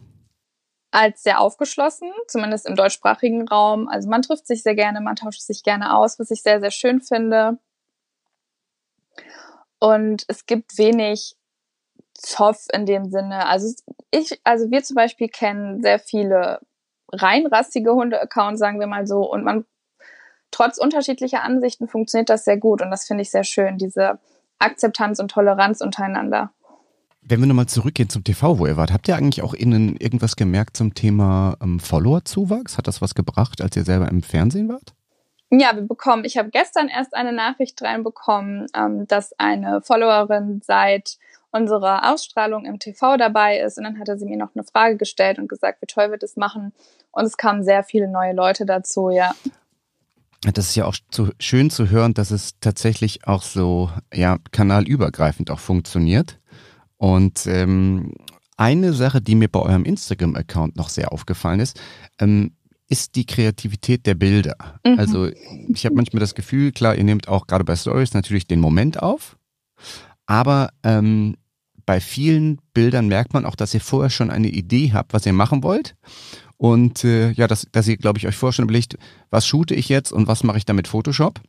[0.91, 3.87] Als sehr aufgeschlossen, zumindest im deutschsprachigen Raum.
[3.87, 6.73] Also man trifft sich sehr gerne, man tauscht sich gerne aus, was ich sehr, sehr
[6.73, 7.59] schön finde.
[9.79, 11.37] Und es gibt wenig
[12.15, 13.47] Zoff in dem Sinne.
[13.47, 13.73] Also
[14.11, 16.59] ich, also wir zum Beispiel kennen sehr viele
[17.21, 19.31] reinrassige Hunde-Accounts, sagen wir mal so.
[19.31, 19.65] Und man,
[20.51, 22.83] trotz unterschiedlicher Ansichten funktioniert das sehr gut.
[22.83, 24.19] Und das finde ich sehr schön, diese
[24.59, 26.53] Akzeptanz und Toleranz untereinander.
[27.27, 30.37] Wenn wir nochmal zurückgehen zum TV, wo ihr wart, habt ihr eigentlich auch innen irgendwas
[30.37, 32.77] gemerkt zum Thema ähm, Follower-Zuwachs?
[32.77, 34.93] Hat das was gebracht, als ihr selber im Fernsehen wart?
[35.51, 41.17] Ja, wir bekommen, ich habe gestern erst eine Nachricht reinbekommen, ähm, dass eine Followerin seit
[41.55, 43.79] unserer Ausstrahlung im TV dabei ist.
[43.79, 46.37] Und dann hatte sie mir noch eine Frage gestellt und gesagt, wie toll wir das
[46.37, 46.73] machen.
[47.13, 49.33] Und es kamen sehr viele neue Leute dazu, ja.
[50.43, 55.51] Das ist ja auch zu, schön zu hören, dass es tatsächlich auch so ja kanalübergreifend
[55.51, 56.39] auch funktioniert.
[56.97, 58.13] Und ähm,
[58.57, 61.81] eine Sache, die mir bei eurem Instagram-Account noch sehr aufgefallen ist,
[62.19, 62.53] ähm,
[62.89, 64.57] ist die Kreativität der Bilder.
[64.85, 64.99] Mhm.
[64.99, 65.29] Also
[65.69, 69.03] ich habe manchmal das Gefühl, klar, ihr nehmt auch gerade bei Stories natürlich den Moment
[69.03, 69.39] auf,
[70.27, 71.37] aber ähm,
[71.87, 75.33] bei vielen Bildern merkt man auch, dass ihr vorher schon eine Idee habt, was ihr
[75.33, 75.95] machen wollt.
[76.57, 78.97] Und äh, ja, dass, dass ihr, glaube ich, euch vorher schon überlegt,
[79.31, 81.41] was shoote ich jetzt und was mache ich damit Photoshop.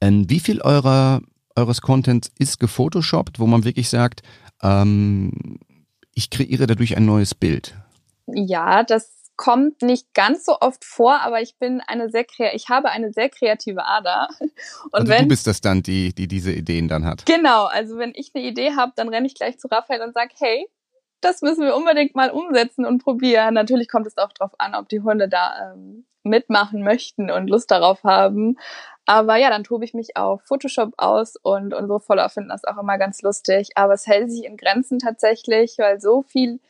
[0.00, 1.20] Ähm, wie viel eurer,
[1.56, 4.22] eures Contents ist gefotoshoppt, wo man wirklich sagt,
[4.62, 5.58] ähm,
[6.14, 7.74] ich kreiere dadurch ein neues Bild?
[8.26, 12.90] Ja, das kommt nicht ganz so oft vor, aber ich bin eine sehr ich habe
[12.90, 14.28] eine sehr kreative Ader.
[14.40, 17.26] Und also wenn, du bist das dann, die, die diese Ideen dann hat.
[17.26, 20.30] Genau, also wenn ich eine Idee habe, dann renne ich gleich zu Raphael und sage,
[20.38, 20.68] hey,
[21.20, 23.54] das müssen wir unbedingt mal umsetzen und probieren.
[23.54, 27.70] Natürlich kommt es auch darauf an, ob die Hunde da ähm, mitmachen möchten und Lust
[27.70, 28.58] darauf haben.
[29.06, 32.78] Aber ja, dann tobe ich mich auf Photoshop aus und unsere Follower finden das auch
[32.78, 33.70] immer ganz lustig.
[33.74, 36.60] Aber es hält sich in Grenzen tatsächlich, weil so viel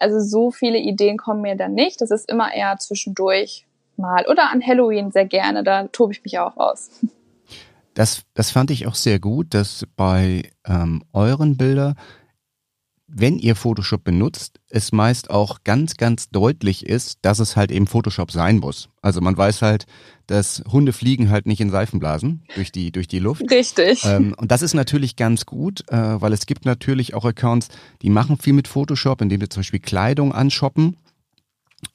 [0.00, 2.00] also so viele Ideen kommen mir dann nicht.
[2.00, 4.26] Das ist immer eher zwischendurch mal.
[4.28, 6.90] Oder an Halloween sehr gerne, da tobe ich mich auch aus.
[7.94, 11.96] Das, das fand ich auch sehr gut, dass bei ähm, euren Bildern
[13.12, 17.86] wenn ihr Photoshop benutzt, es meist auch ganz, ganz deutlich ist, dass es halt eben
[17.86, 18.88] Photoshop sein muss.
[19.02, 19.86] Also man weiß halt,
[20.26, 23.42] dass Hunde fliegen halt nicht in Seifenblasen durch die, durch die Luft.
[23.50, 24.04] Richtig.
[24.04, 27.68] Ähm, und das ist natürlich ganz gut, äh, weil es gibt natürlich auch Accounts,
[28.02, 30.96] die machen viel mit Photoshop, indem sie zum Beispiel Kleidung anshoppen.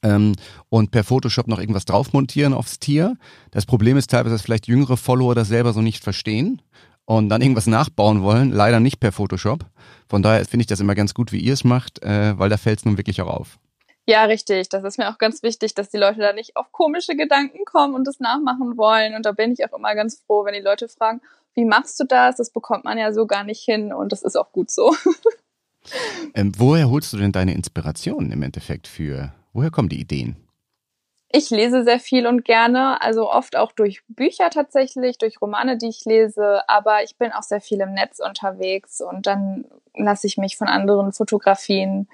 [0.02, 0.34] Ähm,
[0.68, 3.16] und per Photoshop noch irgendwas drauf montieren aufs Tier.
[3.52, 6.60] Das Problem ist teilweise, dass vielleicht jüngere Follower das selber so nicht verstehen
[7.06, 9.64] und dann irgendwas nachbauen wollen, leider nicht per Photoshop.
[10.08, 12.58] Von daher finde ich das immer ganz gut, wie ihr es macht, äh, weil da
[12.58, 13.58] fällt es nun wirklich auch auf.
[14.08, 14.68] Ja, richtig.
[14.68, 17.94] Das ist mir auch ganz wichtig, dass die Leute da nicht auf komische Gedanken kommen
[17.94, 19.14] und das nachmachen wollen.
[19.14, 21.20] Und da bin ich auch immer ganz froh, wenn die Leute fragen,
[21.54, 22.36] wie machst du das?
[22.36, 24.94] Das bekommt man ja so gar nicht hin und das ist auch gut so.
[26.34, 29.32] ähm, woher holst du denn deine Inspirationen im Endeffekt für?
[29.52, 30.36] Woher kommen die Ideen?
[31.32, 35.88] Ich lese sehr viel und gerne, also oft auch durch Bücher tatsächlich, durch Romane, die
[35.88, 40.36] ich lese, aber ich bin auch sehr viel im Netz unterwegs und dann lasse ich
[40.36, 42.08] mich von anderen Fotografien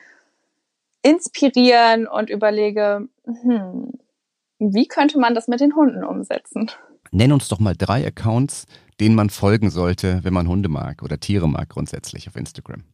[1.03, 3.93] inspirieren und überlege, hm,
[4.59, 6.71] wie könnte man das mit den Hunden umsetzen?
[7.11, 8.67] Nenn uns doch mal drei Accounts,
[9.01, 12.85] denen man folgen sollte, wenn man Hunde mag oder Tiere mag grundsätzlich auf Instagram.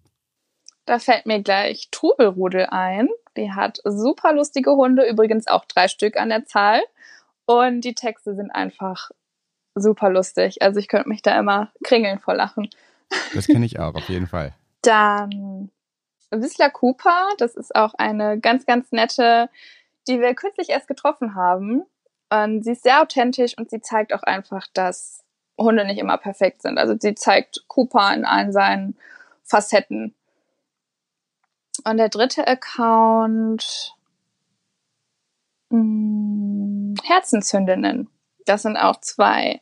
[0.87, 3.09] Da fällt mir gleich Trubelrudel ein.
[3.39, 6.83] Die hat super lustige Hunde, übrigens auch drei Stück an der Zahl.
[7.47, 9.11] Und die Texte sind einfach
[9.75, 10.61] super lustig.
[10.61, 12.69] Also ich könnte mich da immer kringeln vor Lachen.
[13.35, 14.55] Das kenne ich auch, auf jeden Fall.
[14.83, 15.71] Dann
[16.31, 19.49] Wisla Cooper, das ist auch eine ganz, ganz nette,
[20.07, 21.85] die wir kürzlich erst getroffen haben.
[22.31, 25.25] Und sie ist sehr authentisch und sie zeigt auch einfach, dass
[25.57, 26.79] Hunde nicht immer perfekt sind.
[26.79, 28.97] Also sie zeigt Cooper in allen seinen
[29.45, 30.15] Facetten.
[31.85, 33.95] Und der dritte Account
[35.71, 38.09] mh, hm, Herzenshündinnen.
[38.45, 39.61] Das sind auch zwei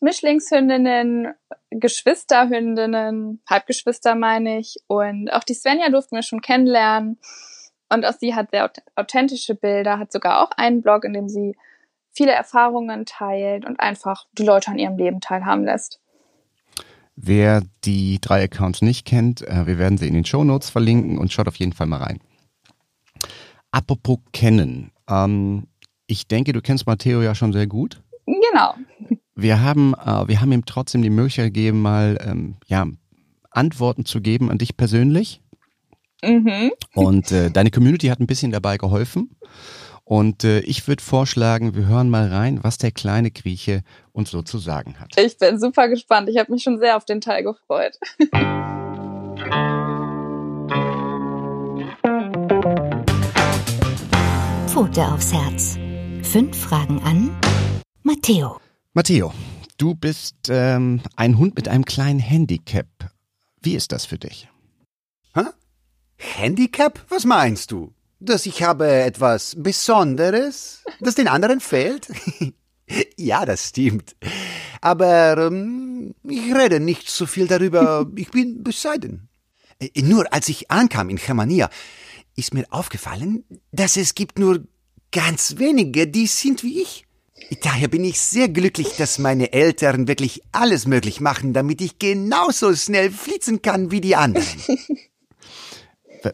[0.00, 1.34] Mischlingshündinnen,
[1.70, 4.76] Geschwisterhündinnen, Halbgeschwister meine ich.
[4.88, 7.18] Und auch die Svenja durften wir schon kennenlernen.
[7.88, 11.56] Und auch sie hat sehr authentische Bilder, hat sogar auch einen Blog, in dem sie
[12.10, 16.01] viele Erfahrungen teilt und einfach die Leute an ihrem Leben teilhaben lässt.
[17.24, 21.18] Wer die drei Accounts nicht kennt, äh, wir werden sie in den Show Notes verlinken
[21.18, 22.18] und schaut auf jeden Fall mal rein.
[23.70, 24.90] Apropos kennen.
[25.08, 25.68] Ähm,
[26.08, 28.02] ich denke, du kennst Matteo ja schon sehr gut.
[28.26, 28.74] Genau.
[29.36, 32.86] Wir haben, äh, wir haben ihm trotzdem die Möglichkeit gegeben, mal ähm, ja,
[33.50, 35.40] Antworten zu geben an dich persönlich.
[36.24, 36.72] Mhm.
[36.94, 39.30] Und äh, deine Community hat ein bisschen dabei geholfen.
[40.04, 44.42] Und äh, ich würde vorschlagen, wir hören mal rein, was der kleine Grieche uns so
[44.42, 45.16] zu sagen hat.
[45.16, 46.28] Ich bin super gespannt.
[46.28, 47.98] Ich habe mich schon sehr auf den Teil gefreut.
[54.66, 55.78] Pfote aufs Herz.
[56.22, 57.30] Fünf Fragen an
[58.02, 58.60] Matteo.
[58.94, 59.32] Matteo,
[59.78, 62.86] du bist ähm, ein Hund mit einem kleinen Handicap.
[63.60, 64.48] Wie ist das für dich?
[65.34, 65.42] Hä?
[66.16, 67.04] Handicap?
[67.08, 67.92] Was meinst du?
[68.28, 72.08] Dass ich habe etwas Besonderes, das den anderen fehlt?
[73.16, 74.16] ja, das stimmt.
[74.80, 78.06] Aber ähm, ich rede nicht so viel darüber.
[78.16, 79.28] Ich bin bescheiden.
[79.78, 81.70] Äh, nur als ich ankam in Germania,
[82.36, 84.64] ist mir aufgefallen, dass es gibt nur
[85.10, 87.04] ganz wenige, die sind wie ich.
[87.62, 92.74] Daher bin ich sehr glücklich, dass meine Eltern wirklich alles möglich machen, damit ich genauso
[92.74, 94.46] schnell flitzen kann wie die anderen.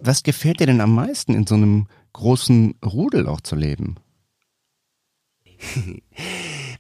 [0.03, 3.97] Was gefällt dir denn am meisten in so einem großen Rudel auch zu leben?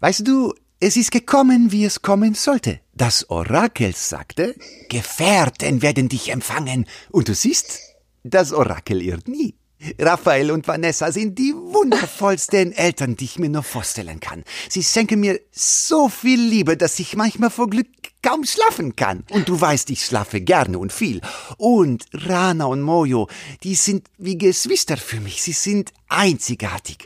[0.01, 2.81] Weißt du, es ist gekommen, wie es kommen sollte.
[2.95, 4.55] Das Orakel sagte,
[4.89, 6.87] Gefährten werden dich empfangen.
[7.11, 7.81] Und du siehst,
[8.23, 9.57] das Orakel irrt nie.
[9.99, 14.45] Raphael und Vanessa sind die wundervollsten Eltern, die ich mir nur vorstellen kann.
[14.69, 17.89] Sie schenken mir so viel Liebe, dass ich manchmal vor Glück
[18.23, 19.25] kaum schlafen kann.
[19.31, 21.21] Und du weißt, ich schlafe gerne und viel.
[21.57, 23.29] Und Rana und Mojo,
[23.63, 25.43] die sind wie Geschwister für mich.
[25.43, 27.05] Sie sind einzigartig.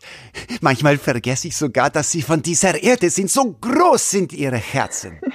[0.60, 3.30] Manchmal vergesse ich sogar, dass sie von dieser Erde sind.
[3.30, 5.20] So groß sind ihre Herzen.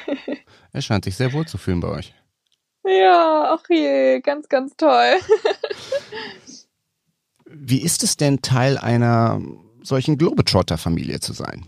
[0.73, 2.13] Er scheint sich sehr wohl zu fühlen bei euch.
[2.85, 5.15] Ja, ach je, ganz, ganz toll.
[7.45, 9.41] Wie ist es denn, Teil einer
[9.81, 11.65] solchen Globetrotter-Familie zu sein?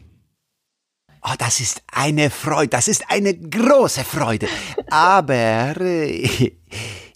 [1.29, 4.47] Oh, das ist eine Freude, das ist eine große Freude.
[4.89, 6.53] Aber äh,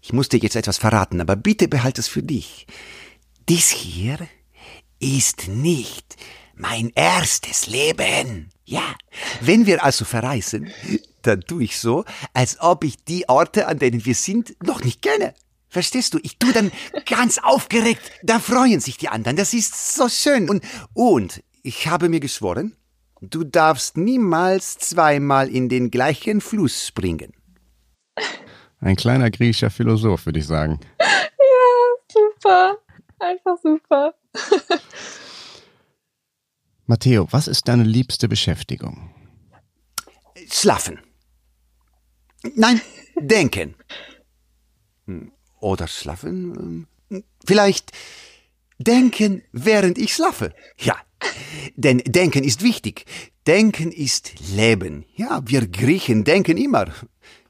[0.01, 2.67] ich muss dir jetzt etwas verraten, aber bitte behalte es für dich.
[3.49, 4.19] Dies hier
[4.99, 6.15] ist nicht
[6.53, 8.49] mein erstes Leben.
[8.65, 8.95] Ja,
[9.41, 10.71] wenn wir also verreisen,
[11.23, 15.01] dann tue ich so, als ob ich die Orte, an denen wir sind, noch nicht
[15.01, 15.33] kenne.
[15.69, 16.19] Verstehst du?
[16.21, 16.71] Ich tu dann
[17.07, 18.11] ganz aufgeregt.
[18.21, 19.37] Da freuen sich die anderen.
[19.37, 20.51] Das ist so schön.
[20.51, 20.63] Und,
[20.93, 22.75] und ich habe mir geschworen,
[23.29, 27.33] du darfst niemals zweimal in den gleichen Fluss springen.
[28.79, 30.79] Ein kleiner griechischer Philosoph, würde ich sagen.
[32.11, 32.77] super.
[33.19, 34.13] Einfach super.
[36.85, 39.13] Matteo, was ist deine liebste Beschäftigung?
[40.51, 40.99] Schlafen.
[42.55, 42.81] Nein,
[43.15, 43.75] denken.
[45.05, 46.87] Hm, Oder schlafen?
[47.09, 47.91] Hm, Vielleicht
[48.79, 50.53] denken, während ich schlafe.
[50.77, 50.97] Ja,
[51.75, 53.05] denn denken ist wichtig.
[53.47, 55.05] Denken ist Leben.
[55.15, 56.87] Ja, wir Griechen denken immer.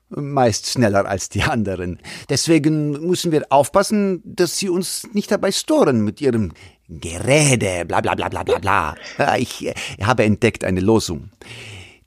[0.09, 1.99] Meist schneller als die anderen.
[2.29, 6.51] Deswegen müssen wir aufpassen, dass sie uns nicht dabei storen mit ihrem
[6.87, 8.95] Gerede, bla bla bla bla bla bla.
[9.37, 11.31] Ich äh, habe entdeckt eine Losung.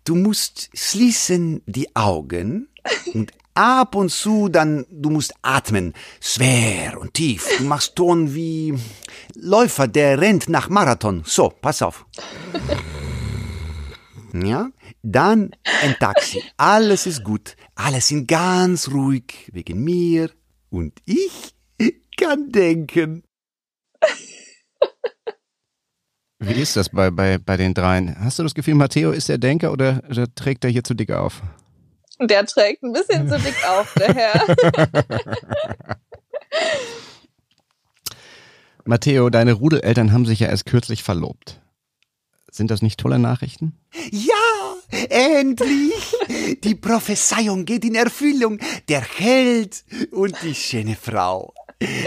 [0.04, 2.68] Du musst schließen die Augen
[3.12, 7.48] und ab und zu dann, du musst atmen, schwer und tief.
[7.58, 8.74] Du machst Ton wie
[9.34, 11.22] Läufer, der rennt nach Marathon.
[11.24, 12.06] So, pass auf.
[14.44, 14.70] Ja,
[15.02, 15.52] dann
[15.82, 16.42] ein Taxi.
[16.58, 17.56] Alles ist gut.
[17.74, 20.30] Alle sind ganz ruhig wegen mir
[20.68, 21.54] und ich
[22.18, 23.22] kann denken.
[26.38, 28.14] Wie ist das bei, bei, bei den dreien?
[28.20, 31.10] Hast du das Gefühl, Matteo ist der Denker oder, oder trägt er hier zu dick
[31.12, 31.42] auf?
[32.20, 34.46] Der trägt ein bisschen zu dick auf, der Herr.
[38.84, 41.60] Matteo, deine Rudeleltern haben sich ja erst kürzlich verlobt.
[42.50, 43.76] Sind das nicht tolle Nachrichten?
[44.10, 44.76] Ja,
[45.10, 46.14] endlich!
[46.64, 48.60] Die Prophezeiung geht in Erfüllung.
[48.88, 51.52] Der Held und die schöne Frau.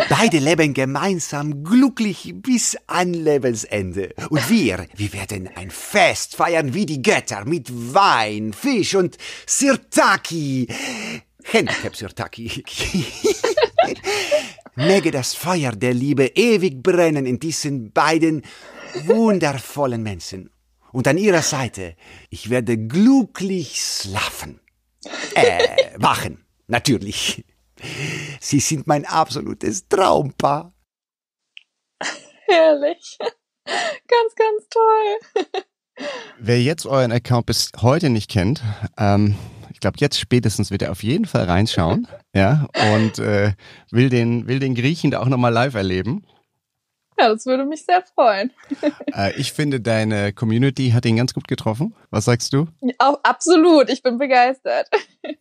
[0.09, 4.15] Beide leben gemeinsam glücklich bis an Lebensende.
[4.29, 10.67] Und wir, wir werden ein Fest feiern wie die Götter mit Wein, Fisch und Sirtaki.
[11.43, 12.63] Handicap Sirtaki.
[14.75, 18.41] Möge das Feuer der Liebe ewig brennen in diesen beiden
[19.05, 20.49] wundervollen Menschen.
[20.91, 21.95] Und an ihrer Seite,
[22.31, 24.61] ich werde glücklich schlafen.
[25.35, 27.43] Äh, wachen, natürlich.
[28.39, 30.73] Sie sind mein absolutes Traumpaar.
[32.47, 33.17] Herrlich.
[33.65, 36.05] Ganz, ganz toll.
[36.39, 38.63] Wer jetzt euren Account bis heute nicht kennt,
[38.97, 39.35] ähm,
[39.71, 43.53] ich glaube, jetzt spätestens wird er auf jeden Fall reinschauen, ja, und äh,
[43.91, 46.25] will den will den Griechen da auch nochmal live erleben.
[47.19, 48.51] Ja, das würde mich sehr freuen.
[49.13, 51.95] Äh, ich finde, deine Community hat ihn ganz gut getroffen.
[52.11, 52.67] Was sagst du?
[52.99, 54.87] Auch absolut, ich bin begeistert.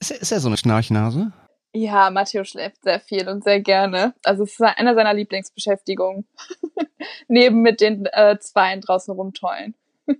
[0.01, 1.33] Ist, ist er so eine Schnarchnase?
[1.79, 4.13] Ja, Matteo schläft sehr viel und sehr gerne.
[4.25, 6.27] Also es ist einer seiner Lieblingsbeschäftigungen.
[7.29, 9.77] Neben mit den äh, Zweien draußen rumtollen.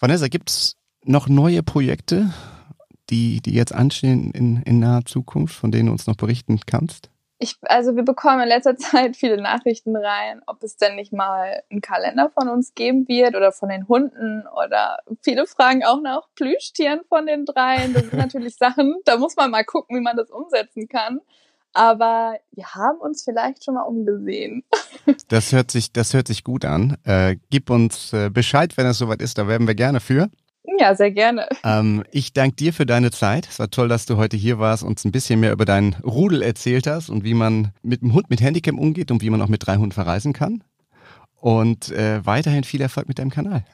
[0.00, 2.34] Vanessa, gibt's noch neue Projekte,
[3.10, 7.10] die, die jetzt anstehen in, in naher Zukunft, von denen du uns noch berichten kannst?
[7.42, 11.60] Ich, also wir bekommen in letzter Zeit viele Nachrichten rein, ob es denn nicht mal
[11.70, 16.28] einen Kalender von uns geben wird oder von den Hunden oder viele fragen auch nach
[16.36, 17.94] Plüschtieren von den dreien.
[17.94, 21.20] Das sind natürlich Sachen, da muss man mal gucken, wie man das umsetzen kann.
[21.74, 24.64] Aber wir haben uns vielleicht schon mal umgesehen.
[25.28, 26.96] Das hört sich, das hört sich gut an.
[27.02, 30.28] Äh, gib uns äh, Bescheid, wenn es soweit ist, da werden wir gerne für.
[30.78, 31.48] Ja, sehr gerne.
[31.64, 33.48] Ähm, ich danke dir für deine Zeit.
[33.50, 35.94] Es war toll, dass du heute hier warst und uns ein bisschen mehr über deinen
[36.04, 39.42] Rudel erzählt hast und wie man mit dem Hund mit Handicap umgeht und wie man
[39.42, 40.62] auch mit drei Hunden verreisen kann.
[41.40, 43.64] Und äh, weiterhin viel Erfolg mit deinem Kanal.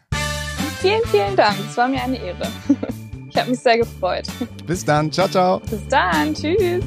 [0.80, 1.56] Vielen, vielen Dank.
[1.68, 2.48] Es war mir eine Ehre.
[3.30, 4.26] Ich habe mich sehr gefreut.
[4.66, 5.12] Bis dann.
[5.12, 5.60] Ciao, ciao.
[5.60, 6.32] Bis dann.
[6.32, 6.82] Tschüss.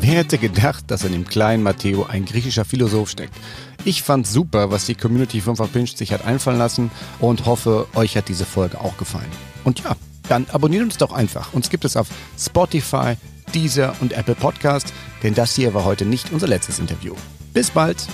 [0.00, 3.34] Wer hätte gedacht, dass in dem kleinen Matteo ein griechischer Philosoph steckt?
[3.88, 8.18] Ich fand super, was die Community von Verpinscht sich hat einfallen lassen und hoffe, euch
[8.18, 9.30] hat diese Folge auch gefallen.
[9.64, 9.96] Und ja,
[10.28, 11.54] dann abonniert uns doch einfach.
[11.54, 12.08] Uns gibt es auf
[12.38, 13.14] Spotify,
[13.54, 17.14] Deezer und Apple Podcast, denn das hier war heute nicht unser letztes Interview.
[17.54, 18.06] Bis bald!